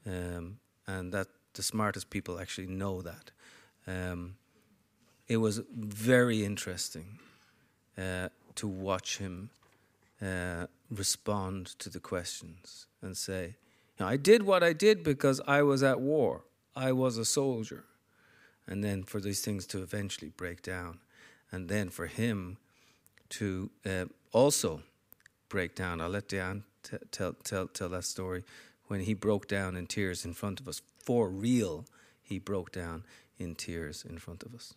[0.07, 3.31] um, and that the smartest people actually know that.
[3.87, 4.37] Um,
[5.29, 7.19] it was very interesting
[7.99, 9.51] uh, to watch him
[10.21, 13.57] uh, respond to the questions and say,
[13.99, 16.45] I did what I did because I was at war.
[16.75, 17.85] I was a soldier.
[18.67, 21.01] And then for these things to eventually break down.
[21.53, 22.57] And then for him
[23.31, 24.83] to uh, also
[25.49, 26.01] break down.
[26.01, 28.43] I'll let Dan t- tell, tell, tell that story.
[28.87, 31.85] When he broke down in tears in front of us, for real,
[32.23, 33.05] he broke down
[33.39, 34.75] in tears in front of us.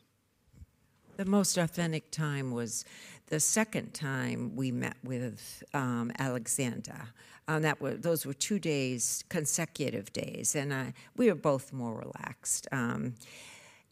[1.18, 2.84] The most authentic time was
[3.28, 7.10] the second time we met with um, Alexander.
[7.48, 11.94] Um, that were those were two days, consecutive days, and I, we were both more
[11.94, 12.68] relaxed.
[12.72, 13.14] Um,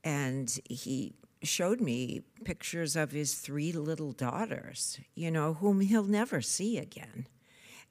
[0.04, 1.14] and he
[1.44, 7.28] showed me pictures of his three little daughters, you know, whom he'll never see again,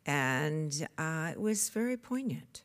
[0.07, 2.65] and uh, it was very poignant.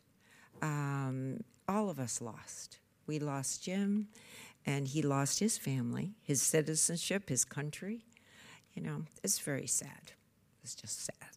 [0.61, 2.79] Um, all of us lost.
[3.05, 4.07] We lost Jim,
[4.65, 8.05] and he lost his family, his citizenship, his country.
[8.73, 10.11] You know, it's very sad.
[10.63, 11.36] It's just sad.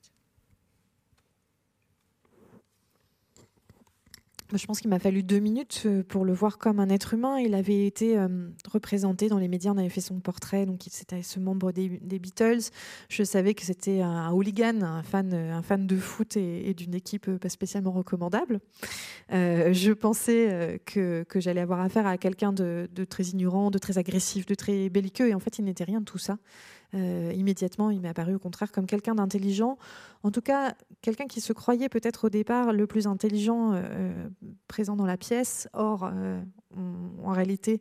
[4.58, 7.38] Je pense qu'il m'a fallu deux minutes euh, pour le voir comme un être humain.
[7.38, 8.28] Il avait été euh,
[8.70, 12.70] représenté dans les médias, on avait fait son portrait, donc c'était ce membre des, Beatles.
[13.08, 17.30] Je savais que c'était un, hooligan, un fan, un fan de foot et, d'une équipe
[17.36, 18.60] pas spécialement recommandable.
[19.32, 24.46] Euh, je pensais que, j'allais avoir affaire à quelqu'un de, très ignorant, de très agressif,
[24.46, 26.38] de très belliqueux, et en fait, il n'était rien de tout ça.
[26.94, 29.78] Euh, immédiatement, il m'est apparu au contraire comme quelqu'un d'intelligent,
[30.22, 34.28] en tout cas quelqu'un qui se croyait peut-être au départ le plus intelligent euh,
[34.68, 35.68] présent dans la pièce.
[35.72, 36.40] Or, euh,
[37.22, 37.80] en réalité,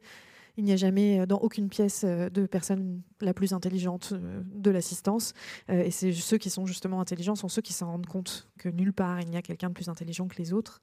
[0.58, 5.34] il n'y a jamais dans aucune pièce de personne la plus intelligente de l'assistance.
[5.70, 8.92] et c'est ceux qui sont justement intelligents sont ceux qui s'en rendent compte que nulle
[8.92, 10.82] part il n'y a quelqu'un de plus intelligent que les autres.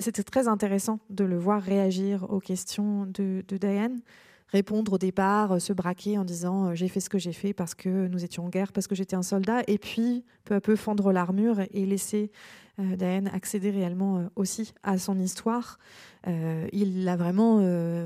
[0.00, 4.00] C'était très intéressant de le voir réagir aux questions de, de Diane
[4.48, 7.52] répondre au départ, euh, se braquer en disant euh, j'ai fait ce que j'ai fait
[7.52, 10.60] parce que nous étions en guerre, parce que j'étais un soldat, et puis peu à
[10.60, 12.30] peu fendre l'armure et laisser
[12.78, 15.78] euh, accéder réellement aussi à son histoire.
[16.26, 17.60] il l'a vraiment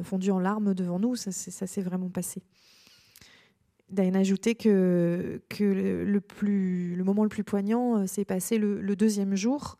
[0.04, 2.42] fondu en larmes devant nous, ça, s'est vraiment passé.
[3.90, 9.76] Diane a ajouté que, que le moment le plus poignant s'est passé le, deuxième jour,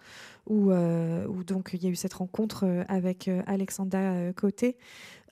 [0.51, 4.77] où, où, donc il y a eu cette rencontre avec Alexandra Côté,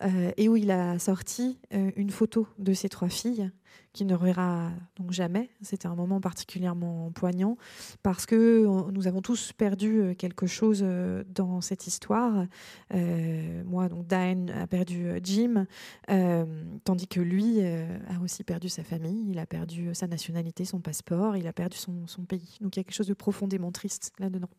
[0.03, 3.51] euh, et où il a sorti euh, une photo de ses trois filles
[3.93, 5.51] qui ne reverra donc jamais.
[5.61, 7.57] C'était un moment particulièrement poignant
[8.05, 10.85] parce que nous avons tous perdu euh, quelque chose
[11.35, 12.47] dans cette histoire.
[13.65, 15.67] moi, donc Diane a perdu Jim,
[16.85, 21.37] tandis que lui a aussi perdu sa famille, il a perdu sa nationalité, son passeport,
[21.37, 22.59] il a perdu son, son pays.
[22.61, 24.51] Donc il y a quelque chose de profondément triste là-dedans.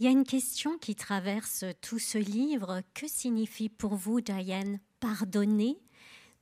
[0.00, 2.80] Il y a une question qui traverse tout ce livre.
[2.94, 5.76] Que signifie pour vous, Diane, pardonner?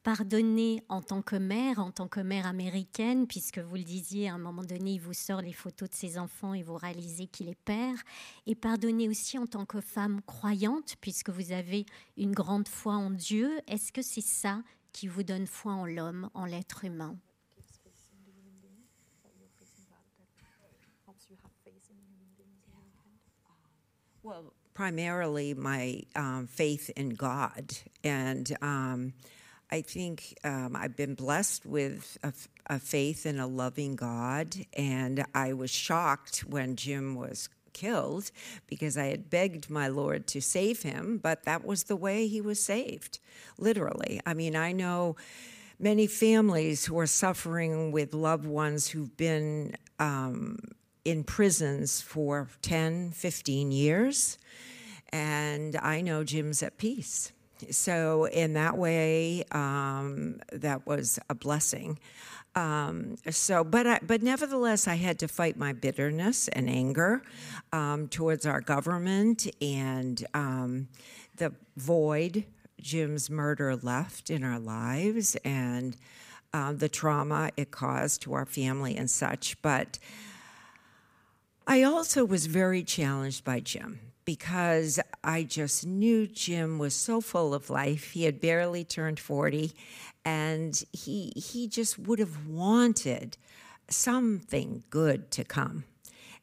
[0.05, 4.35] Pardonner en tant que mère, en tant que mère américaine, puisque vous le disiez, à
[4.35, 7.49] un moment donné, il vous sort les photos de ses enfants et vous réalisez qu'il
[7.49, 7.97] est père.
[8.47, 11.85] Et pardonner aussi en tant que femme croyante, puisque vous avez
[12.17, 13.51] une grande foi en Dieu.
[13.67, 17.17] Est-ce que c'est ça qui vous donne foi en l'homme, en l'être humain?
[24.29, 27.75] Well, primarily my um, faith in God.
[28.05, 29.15] And um,
[29.71, 32.35] I think um, I've been blessed with a,
[32.67, 34.55] a, faith in a loving God.
[34.75, 38.31] And I was shocked when Jim was killed
[38.67, 42.43] because I had begged my Lord to save him, but that was the way he
[42.43, 43.21] was saved,
[43.57, 44.21] literally.
[44.27, 45.17] I mean, I know
[45.79, 50.59] many families who are suffering with loved ones who've been um,
[51.05, 54.39] in prisons for 10, 15 years.
[55.11, 57.33] And I know Jim's at peace.
[57.71, 61.99] So, in that way, um, that was a blessing.
[62.55, 67.23] Um, so, but I, but nevertheless, I had to fight my bitterness and anger
[67.73, 70.89] um, towards our government and um,
[71.37, 72.45] the void
[72.81, 75.97] Jim's murder left in our lives and
[76.53, 79.61] uh, the trauma it caused to our family and such.
[79.63, 79.99] But
[81.71, 87.53] I also was very challenged by Jim because I just knew Jim was so full
[87.53, 88.13] of life.
[88.13, 89.73] He had barely turned 40
[90.25, 93.37] and he he just would have wanted
[93.91, 95.85] something good to come.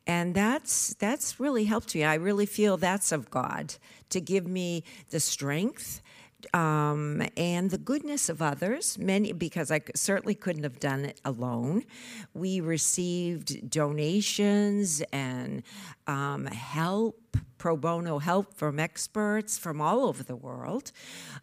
[0.06, 2.04] And that's that's really helped me.
[2.04, 3.74] I really feel that's of God
[4.12, 6.02] to give me the strength
[6.54, 11.84] um, and the goodness of others, many because I certainly couldn't have done it alone.
[12.34, 15.64] We received donations and
[16.08, 20.92] um, help pro bono help from experts from all over the world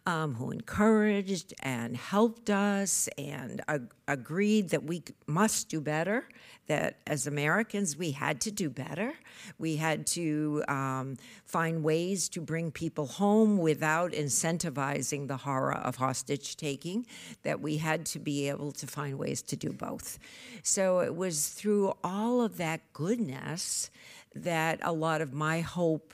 [0.05, 6.23] um, who encouraged and helped us and ag- agreed that we must do better
[6.67, 9.13] that as Americans we had to do better.
[9.57, 15.97] We had to um, find ways to bring people home without incentivizing the horror of
[15.97, 17.05] hostage taking,
[17.43, 20.19] that we had to be able to find ways to do both.
[20.63, 23.91] So it was through all of that goodness
[24.35, 26.13] that a lot of my hope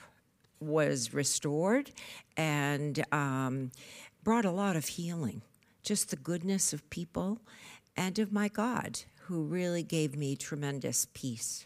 [0.60, 1.90] was restored
[2.36, 3.70] and um,
[4.22, 5.42] brought a lot of healing.
[5.82, 7.40] Just the goodness of people
[7.96, 11.64] and of my God who really gave me tremendous peace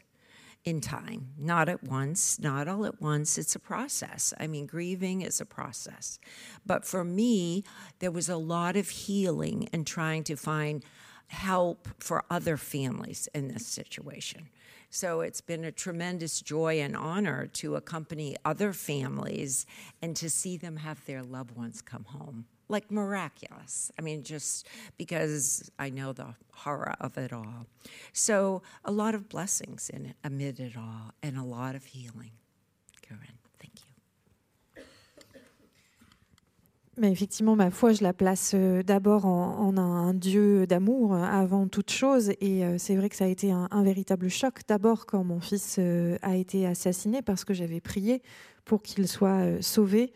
[0.64, 3.36] in time, not at once, not all at once.
[3.36, 4.32] It's a process.
[4.40, 6.18] I mean, grieving is a process.
[6.64, 7.64] But for me,
[7.98, 10.82] there was a lot of healing and trying to find
[11.26, 14.48] help for other families in this situation.
[14.94, 19.66] So it's been a tremendous joy and honor to accompany other families
[20.00, 23.90] and to see them have their loved ones come home like miraculous.
[23.98, 27.66] I mean, just because I know the horror of it all.
[28.12, 32.30] So, a lot of blessings in it amid it all, and a lot of healing.
[33.02, 33.38] Karen,
[36.96, 41.66] Mais effectivement, ma foi, je la place euh, d'abord en, un, Dieu d'amour euh, avant
[41.66, 42.30] toute chose.
[42.40, 44.60] Et euh, c'est vrai que ça a été un, un véritable choc.
[44.68, 45.80] D'abord quand mon fils
[46.22, 48.22] a été assassiné parce que j'avais prié
[48.64, 50.12] pour qu'il soit sauvé.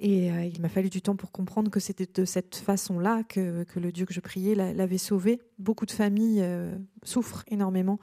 [0.00, 3.80] Et il m'a fallu du temps pour comprendre que c'était de cette façon-là que, que
[3.80, 5.40] le Dieu que je priais l'a- l'avait sauvé.
[5.58, 6.44] Beaucoup de familles
[7.02, 7.98] souffrent énormément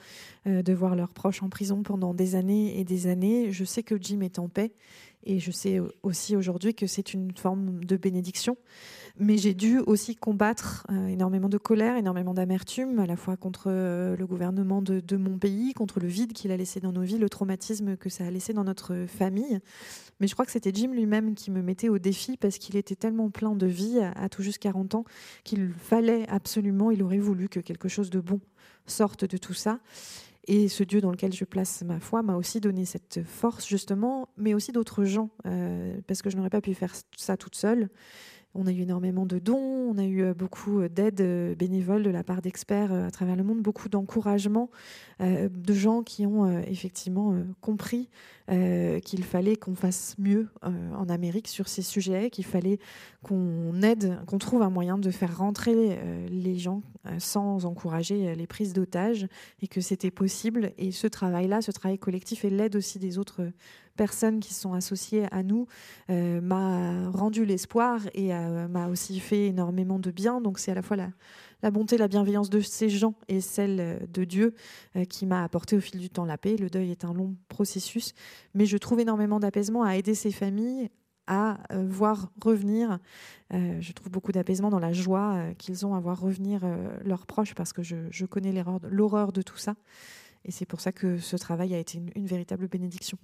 [0.45, 3.53] de voir leurs proches en prison pendant des années et des années.
[3.53, 4.73] Je sais que Jim est en paix.
[5.26, 8.57] Et je sais aussi aujourd'hui que c'est une forme de bénédiction.
[9.17, 13.67] Mais j'ai dû aussi combattre euh, énormément de colère, énormément d'amertume, à la fois contre
[13.67, 17.17] euh, le gouvernement de, mon pays, contre le vide qu'il a laissé dans nos vies,
[17.17, 19.59] le traumatisme que ça a laissé dans notre famille.
[20.19, 22.95] Mais je crois que c'était Jim lui-même qui me mettait au défi parce qu'il était
[22.95, 25.05] tellement plein de vie à tout juste 40 ans
[25.43, 28.41] qu'il fallait absolument, il aurait voulu que quelque chose de bon
[28.86, 29.80] sorte de tout ça.
[30.48, 34.30] Et ce Dieu dans lequel je place ma foi m'a aussi donné cette force, justement,
[34.38, 37.89] mais aussi d'autres gens, euh, parce que je n'aurais pas pu faire ça toute seule.
[38.58, 42.10] On a eu énormément de dons, on a eu euh, beaucoup d'aides euh, bénévoles de
[42.10, 44.70] la part d'experts euh, à travers le monde, beaucoup d'encouragement
[45.22, 48.10] euh, de gens qui ont euh, effectivement euh, compris
[48.49, 52.80] euh, qu'il fallait qu'on fasse mieux euh, en Amérique sur ces sujets, qu'il fallait
[53.24, 58.30] qu'on aide, qu'on trouve un moyen de faire rentrer euh, les gens euh, sans encourager
[58.30, 59.28] euh, les prises d'otages
[59.62, 60.72] et que c'était possible.
[60.78, 63.41] Et ce travail-là, ce travail collectif et l'aide aussi des autres
[63.96, 65.68] personnes qui sont associées à nous
[66.10, 70.41] euh, m'a rendu l'espoir et euh, m'a aussi fait énormément de bien.
[70.41, 74.00] Donc c'est à la fois la, bonté, la bienveillance de ces gens et celle euh,
[74.08, 74.54] de Dieu
[75.10, 76.58] qui m'a apporté au fil du temps la paix.
[76.58, 78.14] Le deuil est un long processus,
[78.54, 80.89] mais je trouve énormément d'apaisement à aider ces familles
[81.28, 83.00] à voir revenir.
[83.52, 86.62] je trouve beaucoup d'apaisement dans la joie qu'ils ont à voir revenir
[87.04, 88.54] leurs proches parce que je, connais
[88.89, 89.76] l'horreur de tout ça.
[90.43, 93.18] Et c'est pour ça que ce travail a été une véritable bénédiction.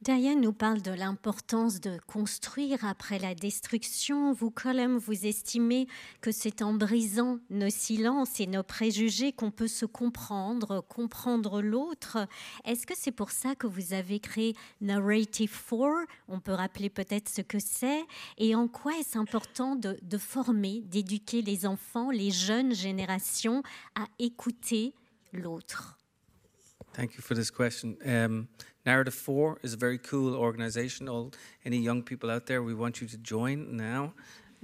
[0.00, 4.32] Diane nous parle de l'importance de construire après la destruction.
[4.32, 5.88] Vous, Colin, vous estimez
[6.20, 12.28] que c'est en brisant nos silences et nos préjugés qu'on peut se comprendre, comprendre l'autre.
[12.64, 17.28] Est-ce que c'est pour ça que vous avez créé Narrative 4 On peut rappeler peut-être
[17.28, 18.04] ce que c'est.
[18.38, 23.64] Et en quoi est-ce important de, de former, d'éduquer les enfants, les jeunes générations
[23.96, 24.94] à écouter
[25.32, 25.98] l'autre?
[26.98, 27.96] Thank you for this question.
[28.04, 28.48] Um,
[28.84, 31.08] Narrative 4 is a very cool organization.
[31.08, 31.30] All
[31.64, 34.14] any young people out there, we want you to join now.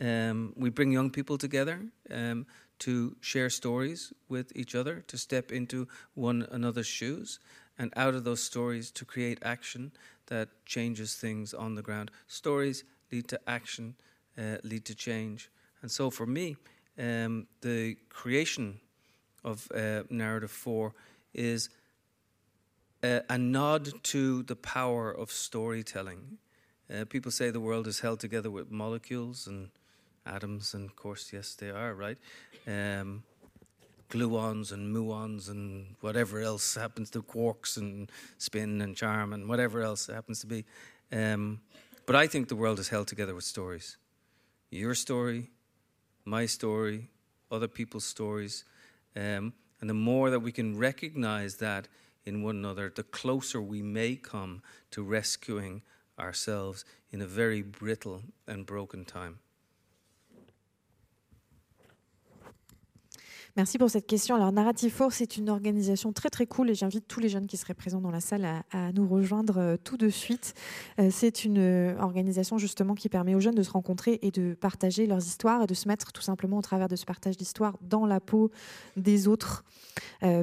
[0.01, 1.78] Um, we bring young people together
[2.11, 2.47] um,
[2.80, 7.39] to share stories with each other, to step into one another's shoes,
[7.78, 9.93] and out of those stories to create action
[10.26, 12.11] that changes things on the ground.
[12.26, 12.82] Stories
[13.12, 13.95] lead to action,
[14.37, 15.51] uh, lead to change.
[15.82, 16.57] And so for me,
[16.99, 18.80] um, the creation
[19.45, 20.93] of uh, Narrative 4
[21.32, 21.68] is
[23.05, 26.39] a, a nod to the power of storytelling.
[26.93, 29.69] Uh, people say the world is held together with molecules and
[30.27, 32.19] atoms, and of course, yes, they are, right?
[32.67, 33.23] Um,
[34.11, 39.83] gluons and muons and whatever else happens to quarks and spin and charm and whatever
[39.83, 40.65] else happens to be.
[41.13, 41.61] Um,
[42.07, 43.97] but I think the world is held together with stories.
[44.71, 45.51] Your story,
[46.25, 47.09] my story,
[47.51, 48.65] other people's stories.
[49.17, 51.89] Um, and the more that we can recognize that
[52.25, 55.83] in one another, the closer we may come to rescuing
[56.18, 59.39] ourselves in a very brittle and broken time.
[63.57, 64.35] Merci pour cette question.
[64.35, 67.57] Alors, Narrative Force est une organisation très très cool et j'invite tous les jeunes qui
[67.57, 70.55] seraient présents dans la salle à, à nous rejoindre euh, tout de suite.
[70.99, 74.55] Euh, c'est une euh, organisation justement qui permet aux jeunes de se rencontrer et de
[74.55, 77.79] partager leurs histoires et de se mettre tout simplement au travers de ce partage d'histoires
[77.81, 78.51] dans la peau
[78.97, 79.65] des autres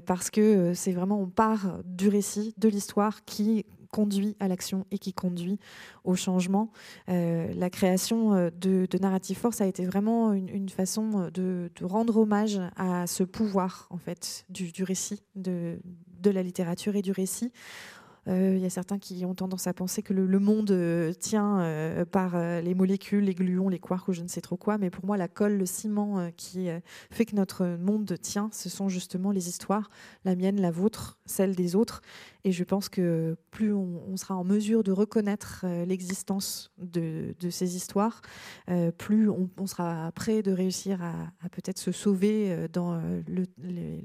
[0.05, 4.97] parce que c'est vraiment, on part du récit, de l'histoire qui conduit à l'action et
[4.97, 5.59] qui conduit
[6.03, 6.71] au changement.
[7.09, 12.17] Euh, la création euh, de, Narrative Force a été vraiment une, façon de, de rendre
[12.17, 15.79] hommage à ce pouvoir en fait du, récit, de
[16.23, 17.51] la littérature et du récit.
[18.27, 21.59] Euh, Il y a certains qui ont tendance à penser que le, monde euh, tient
[21.61, 24.77] euh, par euh, les molécules, les gluons, les quarks ou je ne sais trop quoi,
[24.77, 28.49] mais pour moi, la colle, le ciment euh, qui euh, fait que notre monde tient,
[28.51, 29.89] ce sont justement les histoires,
[30.25, 32.01] la mienne, la vôtre, celle des autres.
[32.43, 37.75] Et je pense que plus on, sera en mesure de reconnaître euh, l'existence de, ces
[37.75, 38.21] histoires,
[38.69, 43.21] euh, plus on, sera prêt de réussir à, peut-être se sauver euh, dans euh,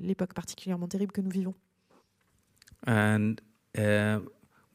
[0.02, 1.54] l'époque particulièrement terrible que nous vivons.
[3.76, 4.20] Uh,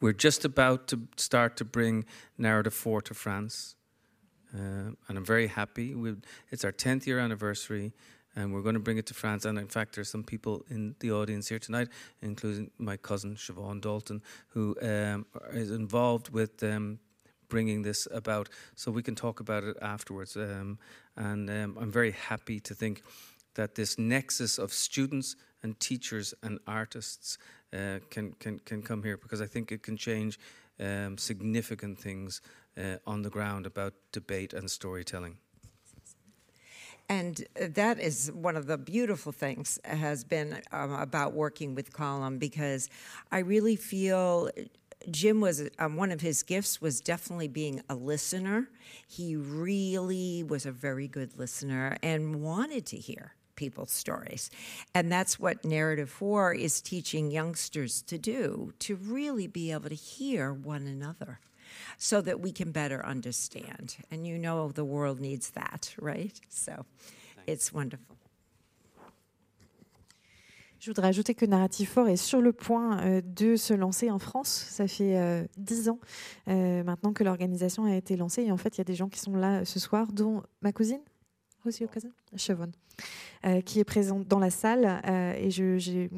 [0.00, 2.04] we're just about to start to bring
[2.36, 3.76] Narrative 4 to France.
[4.54, 5.94] Uh, and I'm very happy.
[5.94, 6.18] We've,
[6.50, 7.92] it's our 10th year anniversary,
[8.36, 9.44] and we're going to bring it to France.
[9.44, 11.88] And in fact, there's some people in the audience here tonight,
[12.20, 16.98] including my cousin Siobhan Dalton, who um, is involved with um,
[17.48, 18.48] bringing this about.
[18.74, 20.36] So we can talk about it afterwards.
[20.36, 20.78] Um,
[21.16, 23.02] and um, I'm very happy to think
[23.54, 27.38] that this nexus of students and teachers and artists
[27.72, 30.38] uh, can, can, can come here because I think it can change
[30.80, 32.40] um, significant things
[32.76, 35.38] uh, on the ground about debate and storytelling.
[37.08, 42.38] And that is one of the beautiful things has been um, about working with Column
[42.38, 42.88] because
[43.30, 44.50] I really feel
[45.10, 48.68] Jim was um, one of his gifts was definitely being a listener.
[49.06, 54.50] He really was a very good listener and wanted to hear people's stories.
[54.92, 59.94] And that's what Narrative 4 is teaching youngsters to do to really be able to
[59.94, 61.38] hear one another
[61.96, 63.96] so that we can better understand.
[64.10, 66.40] And you know the world needs that, right?
[66.48, 66.86] So
[67.46, 68.16] it's wonderful.
[70.80, 74.18] Je voudrais ajouter que Narrative 4 est sur le point euh, de se lancer en
[74.18, 74.66] France.
[74.68, 76.00] Ça fait euh, dix ans
[76.48, 78.42] euh, maintenant que l'organisation a été lancée.
[78.42, 80.72] Et en fait, il y a des gens qui sont là ce soir, dont ma
[80.72, 80.98] cousine,
[83.44, 85.02] Euh, qui est présente dans la salle.
[85.04, 86.08] Euh, et j'ai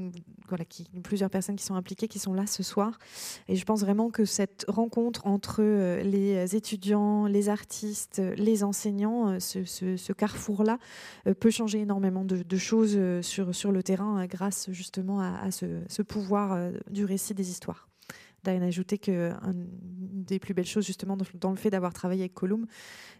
[1.02, 2.98] plusieurs personnes qui sont impliquées, qui sont là ce soir.
[3.48, 9.40] Et je pense vraiment que cette rencontre entre euh, les étudiants, les artistes, les enseignants,
[9.40, 10.78] ce, carrefour-là,
[11.40, 17.32] peut changer énormément de, choses sur, le terrain grâce justement à, ce pouvoir du récit
[17.32, 17.88] des histoires.
[18.44, 22.22] Diane a ajouté que une des plus belles choses justement dans le fait d'avoir travaillé
[22.22, 22.66] avec Colum,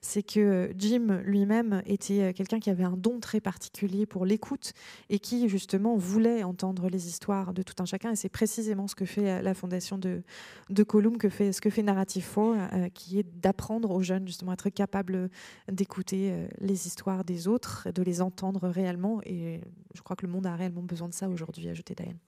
[0.01, 4.72] c'est que Jim lui-même était euh, quelqu'un qui avait un don très particulier pour l'écoute
[5.11, 8.12] et qui justement voulait entendre les histoires de tout un chacun.
[8.12, 10.22] Et c'est précisément ce que fait euh, la fondation de,
[10.70, 14.55] de Colum, ce que fait Narrative 4, euh, qui est d'apprendre aux jeunes justement à
[14.55, 15.29] être capables
[15.70, 19.20] d'écouter les histoires des autres, de les entendre réellement.
[19.25, 19.61] Et
[19.95, 22.18] je crois que le monde a réellement besoin de ça aujourd'hui, ajouté Diane.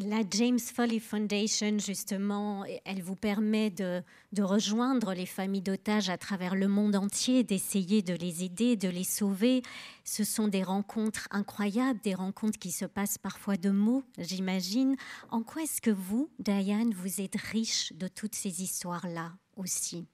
[0.00, 4.04] La James Foley Foundation, justement, elle vous permet de,
[4.38, 9.02] rejoindre les familles d'otages à travers le monde entier, d'essayer de les aider, de les
[9.02, 9.60] sauver.
[10.04, 14.94] Ce sont des rencontres incroyables, des rencontres qui se passent parfois de mots, j'imagine.
[15.30, 20.06] En quoi est-ce que vous, Diane, vous êtes riche de toutes ces histoires-là aussi?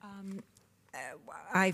[0.00, 0.40] Um,
[0.94, 1.72] uh,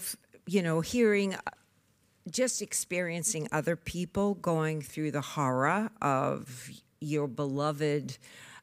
[2.31, 6.71] just experiencing other people going through the horror of
[7.01, 8.19] your beloved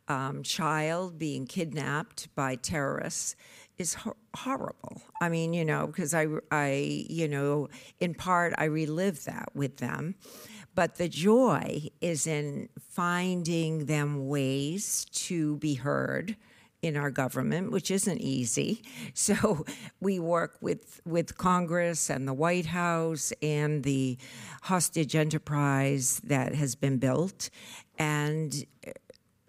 [0.07, 3.35] um, child being kidnapped by terrorists
[3.77, 5.01] is ho- horrible.
[5.21, 9.77] I mean, you know, because I, I, you know, in part I relive that with
[9.77, 10.15] them.
[10.73, 16.37] But the joy is in finding them ways to be heard
[16.81, 18.81] in our government, which isn't easy.
[19.13, 19.65] So
[19.99, 24.17] we work with, with Congress and the White House and the
[24.63, 27.49] hostage enterprise that has been built
[27.99, 28.65] and,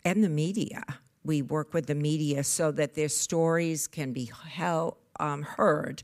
[0.05, 0.83] and the media.
[1.25, 6.03] We work with the media so that their stories can be held, um, heard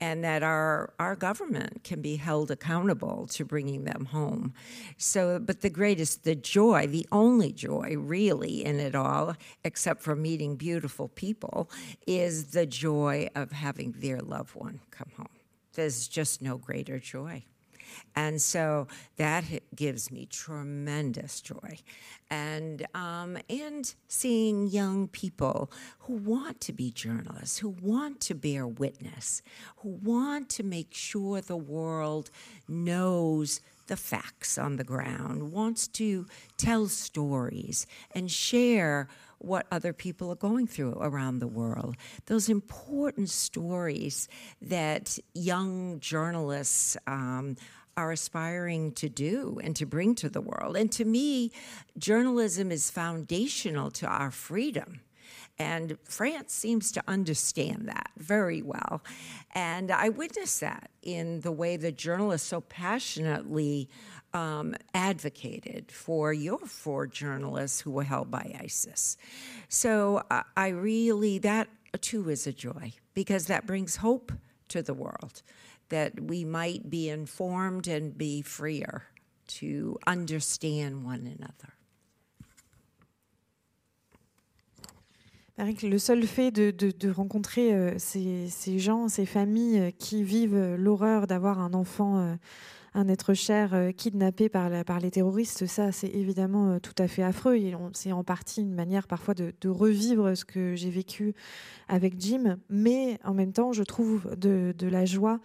[0.00, 4.52] and that our our government can be held accountable to bringing them home.
[4.96, 10.16] So, but the greatest, the joy, the only joy really in it all, except for
[10.16, 11.70] meeting beautiful people,
[12.06, 15.28] is the joy of having their loved one come home.
[15.74, 17.44] There's just no greater joy.
[18.14, 18.86] And so
[19.16, 21.78] that gives me tremendous joy.
[22.30, 25.70] And, um, and seeing young people
[26.00, 29.42] who want to be journalists, who want to bear witness,
[29.78, 32.30] who want to make sure the world
[32.68, 36.26] knows the facts on the ground, wants to
[36.56, 39.08] tell stories and share
[39.42, 41.96] what other people are going through around the world.
[42.26, 44.28] Those important stories
[44.62, 47.56] that young journalists um,
[47.96, 50.76] are aspiring to do and to bring to the world.
[50.76, 51.52] And to me,
[51.98, 55.00] journalism is foundational to our freedom.
[55.58, 59.02] And France seems to understand that very well.
[59.54, 63.88] And I witnessed that in the way the journalists so passionately
[64.34, 69.18] um, advocated for your four journalists who were held by ISIS.
[69.68, 71.68] So uh, I really, that
[72.00, 74.32] too is a joy because that brings hope
[74.68, 75.42] to the world
[75.92, 79.04] that we might be informed and be freer
[79.46, 81.74] to understand one another.
[85.58, 90.24] Le seul fait de, de, de rencontrer euh, ces, ces, gens, ces familles euh, qui
[90.24, 92.34] vivent l'horreur d'avoir un enfant euh,
[92.94, 94.70] un être cher euh, kidnappé par,
[95.00, 97.58] les terroristes, ça c'est évidemment tout à fait affreux.
[97.94, 101.34] C'est en partie une manière parfois de, revivre ce que j'ai vécu
[101.88, 102.58] avec Jim.
[102.68, 105.40] Mais en même temps, je trouve de, la joie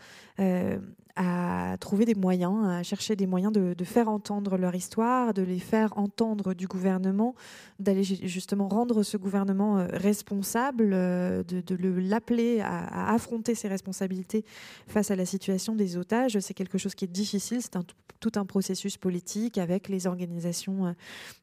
[1.17, 5.59] à trouver des moyens, à chercher des moyens de, faire entendre leur histoire, de les
[5.59, 7.33] faire entendre du gouvernement,
[7.79, 14.45] d'aller justement rendre ce gouvernement euh, responsable, euh, de, l'appeler à, affronter ses responsabilités
[14.87, 16.37] face à la situation des otages.
[16.39, 17.77] C'est quelque chose qui est difficile, c'est
[18.19, 20.91] tout un processus politique avec les organisations euh,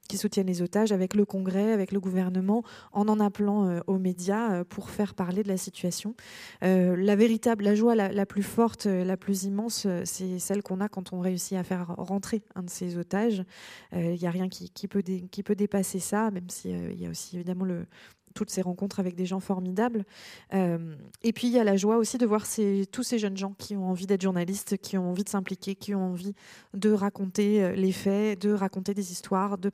[0.09, 2.63] qui soutiennent les otages, avec le Congrès, avec le gouvernement,
[2.93, 6.15] en en appelant aux médias pour faire parler de la situation.
[6.63, 10.89] la véritable, la joie la plus forte, la plus immense, euh, c'est celle qu'on a
[10.89, 13.45] quand on réussit à faire rentrer un de ces otages.
[13.93, 17.01] Il euh, n'y a rien qui, peut qui peut dépasser ça, même s'il euh, il
[17.01, 17.87] y a aussi évidemment le,
[18.35, 20.05] toutes ces rencontres avec des gens formidables.
[20.53, 22.45] Euh, et puis il y a la joie aussi de voir
[22.93, 25.95] tous ces jeunes gens qui ont envie d'être journalistes, qui ont envie de s'impliquer, qui
[25.95, 26.35] ont envie
[26.75, 29.71] de raconter euh, les faits, de raconter des histoires de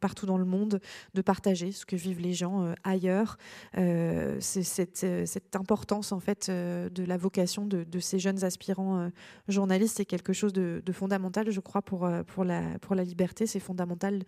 [0.00, 0.80] partout dans le monde,
[1.14, 3.38] de partager ce que vivent les gens euh, ailleurs.
[4.40, 5.04] C'est cette,
[5.54, 9.08] importance en fait de la vocation de, ces jeunes aspirants
[9.46, 13.46] journalistes est quelque chose de, fondamental, je crois, pour la liberté.
[13.46, 14.24] C'est fondamental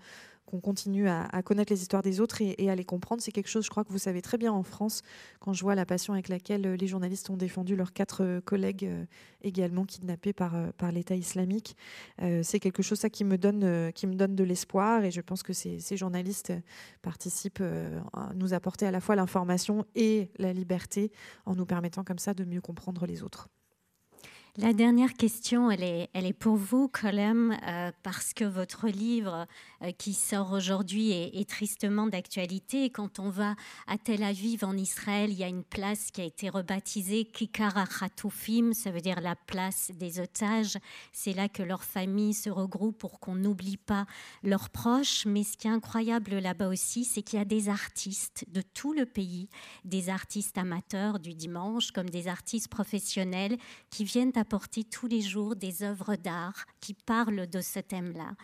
[0.47, 3.21] qu'on continue à, connaître les histoires des autres et, à les comprendre.
[3.21, 5.03] C'est quelque chose, je crois, que vous savez très bien en France,
[5.41, 8.41] quand je vois la passion avec laquelle euh, les journalistes ont défendu leurs quatre euh,
[8.41, 9.05] collègues euh,
[9.43, 10.55] également kidnappés par,
[10.93, 11.77] l'État islamique.
[12.43, 15.43] c'est quelque chose ça, qui, me donne, qui me donne de l'espoir et je pense
[15.43, 16.53] que ces journalistes
[17.03, 17.63] participent
[18.13, 21.13] à nous apporter à la fois l'information et la liberté
[21.45, 23.49] en nous permettant comme ça de mieux comprendre les autres.
[24.59, 29.47] La dernière question, elle est, pour vous, Colem, euh, parce que votre livre
[29.83, 32.89] euh, qui sort aujourd'hui est, tristement d'actualité.
[32.89, 33.55] Quand on va
[33.87, 37.77] à Tel Aviv, en Israël, il y a une place qui a été rebaptisée Kikar
[38.01, 40.79] HaToufim, ça veut dire la place des otages.
[41.13, 44.07] C'est là que leurs familles se regroupent pour qu'on n'oublie pas
[44.43, 45.27] leurs proches.
[45.27, 48.95] Mais ce qui est incroyable là-bas aussi, c'est qu'il y a des artistes de tout
[48.95, 49.51] le pays,
[49.85, 53.59] des artistes amateurs du dimanche comme des artistes professionnels
[53.91, 58.37] qui viennent à apporter tous les jours des œuvres d'art qui parlent de ce thème-là.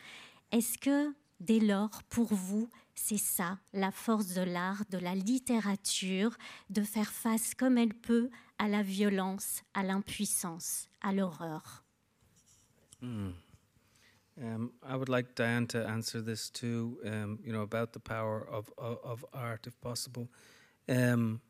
[0.50, 6.36] Est-ce que dès lors, pour vous, c'est ça, la force de l'art, de la littérature,
[6.70, 11.84] de faire face comme elle peut à la violence, à l'impuissance, à l'horreur?
[13.00, 13.30] Hmm.
[14.40, 18.44] um, I would like Diane to answer this too, um, you know, about the power
[18.50, 20.28] of, of, of art, if possible.
[20.88, 21.40] Um,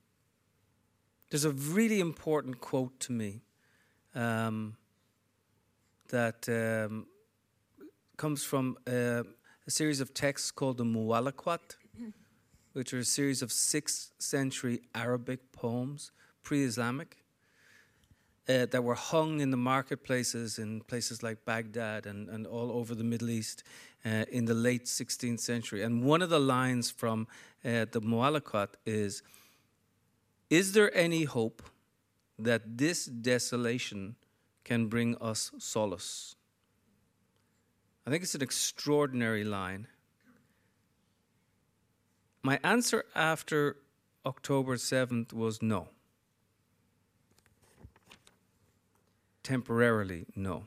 [1.30, 3.40] there's a really important quote to me
[4.14, 4.76] um,
[6.08, 7.06] that um,
[8.16, 9.22] comes from uh,
[9.66, 11.76] a series of texts called the Muwalakwat,
[12.72, 16.10] which are a series of sixth century Arabic poems,
[16.42, 17.18] pre Islamic.
[18.48, 22.92] Uh, that were hung in the marketplaces in places like Baghdad and, and all over
[22.92, 23.62] the Middle East
[24.04, 25.82] uh, in the late 16th century.
[25.82, 27.28] And one of the lines from
[27.64, 29.22] uh, the Mu'alakat is
[30.50, 31.62] Is there any hope
[32.44, 34.16] that this desolation
[34.64, 36.36] can bring us solace.
[38.06, 39.86] I think it's an extraordinary line.
[42.42, 43.76] My answer after
[44.26, 45.88] October 7th was no.
[49.42, 50.64] Temporarily, no.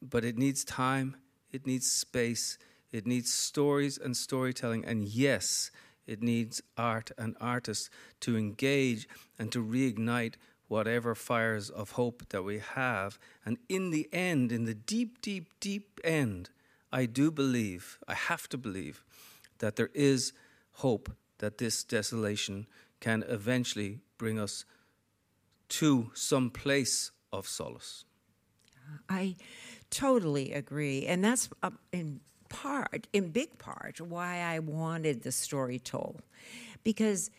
[0.00, 1.16] But it needs time,
[1.52, 2.58] it needs space,
[2.90, 5.70] it needs stories and storytelling, and yes,
[6.06, 9.08] it needs art and artists to engage
[9.38, 10.34] and to reignite
[10.68, 13.18] whatever fires of hope that we have.
[13.44, 16.50] And in the end, in the deep, deep, deep end,
[16.90, 19.04] I do believe, I have to believe,
[19.58, 20.32] that there is
[20.76, 22.66] hope that this desolation
[23.00, 24.64] can eventually bring us
[25.68, 28.04] to some place of solace.
[29.08, 29.36] I
[29.90, 31.06] totally agree.
[31.06, 32.20] And that's uh, in
[32.52, 36.22] part, in big part, why I wanted the story told.
[36.84, 37.30] Because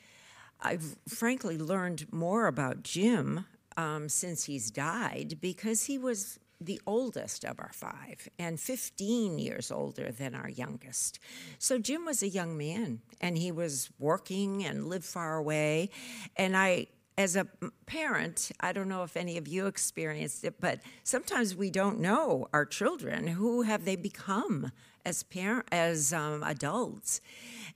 [0.60, 3.46] I've frankly learned more about Jim
[3.78, 9.72] um, since he's died because he was the oldest of our five and 15 years
[9.72, 11.20] older than our youngest.
[11.60, 15.90] So Jim was a young man and he was working and lived far away.
[16.38, 16.88] And I,
[17.18, 17.48] as a
[17.86, 22.48] parent, I don't know if any of you experienced it, but sometimes we don't know
[22.54, 23.28] our children.
[23.28, 24.72] Who have they become
[25.06, 27.22] as parent, as um, adults?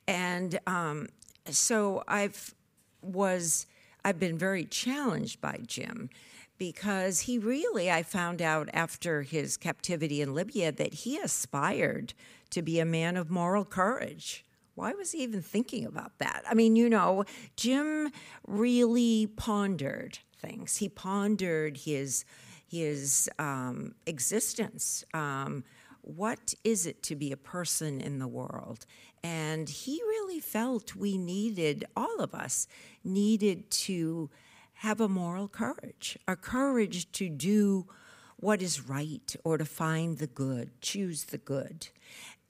[0.08, 1.08] And um,
[1.46, 2.56] so I've
[3.02, 3.68] was
[4.04, 6.10] I've been very challenged by Jim
[6.58, 12.14] because he really, I found out after his captivity in Libya that he aspired
[12.50, 14.46] to be a man of moral courage.
[14.78, 16.44] Why was he even thinking about that?
[16.48, 17.26] I mean, you know,
[17.56, 18.12] Jim
[18.46, 20.78] really pondered things.
[20.78, 22.26] He pondered his
[22.68, 25.04] his um, existence.
[25.16, 25.64] Um,
[26.02, 28.86] what is it to be a person in the world?
[29.24, 32.68] And he really felt we needed, all of us
[33.04, 34.30] needed to
[34.74, 37.88] have a moral courage, a courage to do
[38.36, 41.88] what is right or to find the good, choose the good.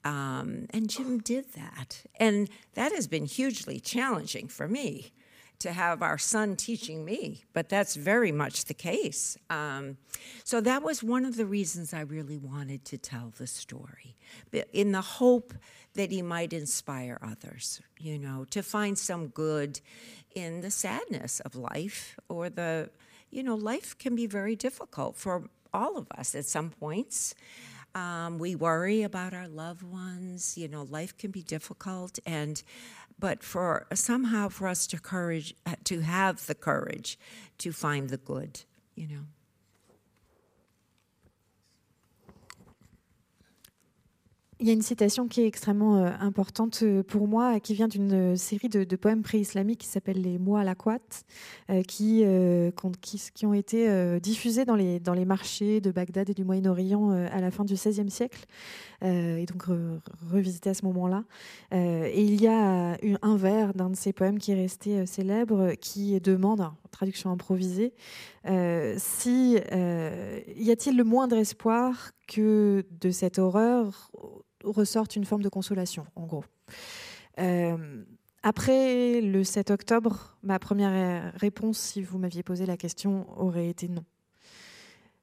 [0.04, 2.02] Um, and Jim did that.
[2.18, 5.12] And that has been hugely challenging for me
[5.58, 9.36] to have our son teaching me, but that's very much the case.
[9.50, 9.96] Um,
[10.44, 14.16] so that was one of the reasons I really wanted to tell the story,
[14.72, 15.52] in the hope
[15.94, 19.80] that he might inspire others, you know, to find some good
[20.34, 22.90] in the sadness of life or the,
[23.30, 27.34] you know, life can be very difficult for all of us at some points.
[27.94, 30.56] Um, we worry about our loved ones.
[30.56, 32.62] You know, life can be difficult, and
[33.18, 35.54] but for somehow for us to courage
[35.84, 37.18] to have the courage
[37.58, 38.62] to find the good.
[38.94, 39.24] You know.
[44.60, 47.86] Il y a une citation qui est extrêmement euh, importante euh, pour moi, qui vient
[47.86, 50.74] d'une euh, série de, poèmes pré-islamiques qui s'appelle les Mots à la
[51.86, 52.24] qui,
[53.44, 57.74] ont été diffusés dans les, marchés de Bagdad et du Moyen-Orient à la fin du
[57.74, 58.46] XVIe siècle,
[59.02, 59.64] et donc
[60.30, 61.24] revisités à ce moment-là.
[61.72, 66.18] et il y a un vers d'un de ces poèmes qui est resté célèbre, qui
[66.20, 67.92] demande, traduction improvisée,
[68.96, 74.10] si y a-t-il le moindre espoir que de cette horreur
[74.64, 76.44] ressorte une forme de consolation, en gros.
[77.38, 78.04] Euh,
[78.42, 83.88] après le 7 octobre, ma première réponse, si vous m'aviez posé la question, aurait été
[83.88, 84.04] non.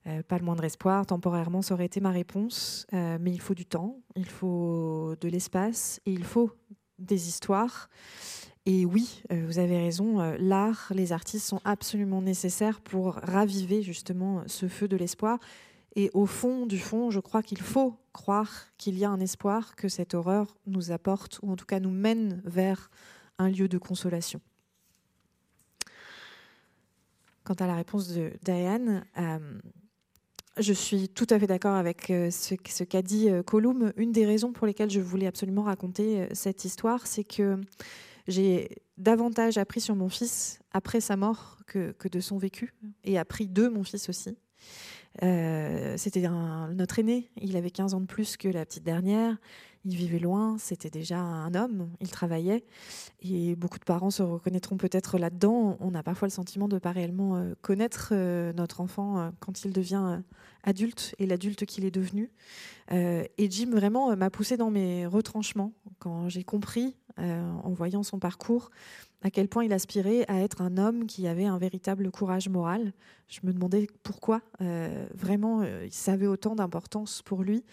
[0.07, 2.86] Euh, pas le moindre espoir, temporairement, ça aurait été ma réponse.
[2.94, 6.52] Euh, mais il faut du temps, il faut de l'espace et il faut
[6.99, 7.90] des histoires.
[8.68, 14.68] Et oui, vous avez raison, l'art, les artistes sont absolument nécessaires pour raviver justement ce
[14.68, 15.38] feu de l'espoir
[15.95, 19.76] et au fond du fond, je crois qu'il faut croire qu'il y a un espoir
[19.76, 22.89] que cette horreur nous apporte, ou en tout cas nous mène vers
[23.38, 24.41] un lieu de consolation.
[27.43, 29.59] Quant à la réponse de Diane, euh,
[30.57, 33.93] je suis tout à fait d'accord avec euh, ce, qu'a dit euh, Colum.
[33.97, 37.61] Une des raisons pour lesquelles je voulais absolument raconter cette histoire, c'est que
[38.27, 42.73] j'ai davantage appris sur mon fils après sa mort que, que de son vécu,
[43.03, 44.35] et appris de mon fils aussi.
[45.24, 46.28] Euh, c'était
[46.74, 49.38] notre aîné, il avait 15 ans de plus que la petite dernière,
[49.86, 52.66] il vivait loin, c'était déjà un homme, il travaillait,
[53.22, 55.78] et beaucoup de parents se reconnaîtront peut-être là-dedans.
[55.80, 59.64] On a parfois le sentiment de ne pas réellement euh, connaître euh, notre enfant quand
[59.64, 60.22] il devient
[60.64, 62.32] adulte et l'adulte qu'il est devenu.
[62.92, 68.72] et Jim vraiment m'a poussé dans mes retranchements quand j'ai compris, en voyant son parcours,
[69.26, 72.93] à quel point il aspirait à être un homme qui avait un véritable courage moral.
[73.27, 77.65] Je me demandais pourquoi euh, vraiment euh, il savait autant d'importance pour lui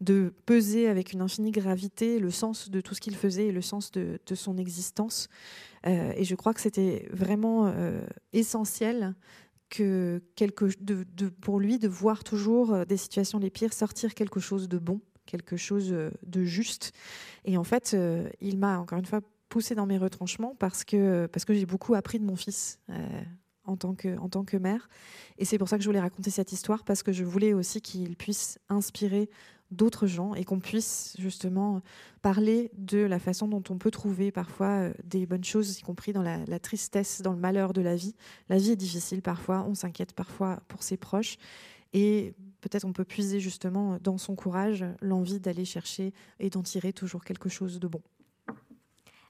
[0.00, 3.62] de peser avec une infinie gravité le sens de tout ce qu'il faisait et le
[3.62, 5.26] sens de, son existence.
[5.88, 7.74] Euh, et je crois que c'était vraiment
[8.32, 9.16] essentiel
[9.70, 11.04] que quelque, de,
[11.40, 15.56] pour lui de voir toujours des situations les pires sortir quelque chose de bon quelque
[15.56, 15.94] chose
[16.26, 16.92] de juste.
[17.44, 17.96] Et en fait,
[18.40, 19.20] il m'a encore une fois
[19.52, 22.96] poussé dans mes retranchements parce que, parce que j'ai beaucoup appris de mon fils euh,
[23.64, 24.88] en, tant que, en tant que mère.
[25.36, 27.82] Et c'est pour ça que je voulais raconter cette histoire, parce que je voulais aussi
[27.82, 29.28] qu'il puisse inspirer
[29.70, 31.82] d'autres gens et qu'on puisse justement
[32.22, 36.14] parler de la façon dont on peut trouver parfois euh, des bonnes choses, y compris
[36.14, 38.14] dans la, tristesse, dans le malheur de la vie.
[38.48, 41.36] La vie est difficile parfois, on s'inquiète parfois pour ses proches.
[41.92, 46.94] Et peut-être on peut puiser justement dans son courage l'envie d'aller chercher et d'en tirer
[46.94, 48.00] toujours quelque chose de bon.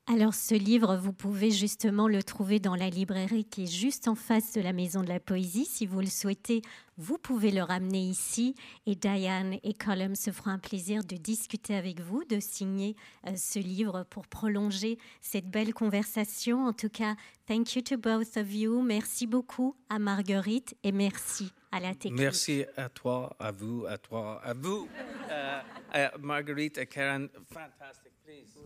[0.09, 4.17] Alors ce livre, vous pouvez justement le trouver dans la librairie qui est juste en
[4.17, 5.65] face de la Maison de la Poésie.
[5.65, 6.61] Si vous le souhaitez,
[6.99, 11.77] vous pouvez le ramener ici et Diane et Colum se feront un plaisir de discuter
[11.77, 12.97] avec vous, de signer
[13.29, 16.67] euh, ce livre pour prolonger cette belle conversation.
[16.67, 17.15] En tout cas,
[17.47, 18.83] thank you to both of you.
[18.83, 22.21] Merci beaucoup à Marguerite et merci à la technique.
[22.21, 24.89] Merci à toi, à vous, à toi, à vous,
[25.31, 25.61] euh,
[25.93, 27.29] à Marguerite et Karen.
[27.53, 28.13] Fantastique.
[28.25, 28.57] Please.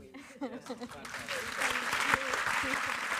[0.42, 0.50] Yes,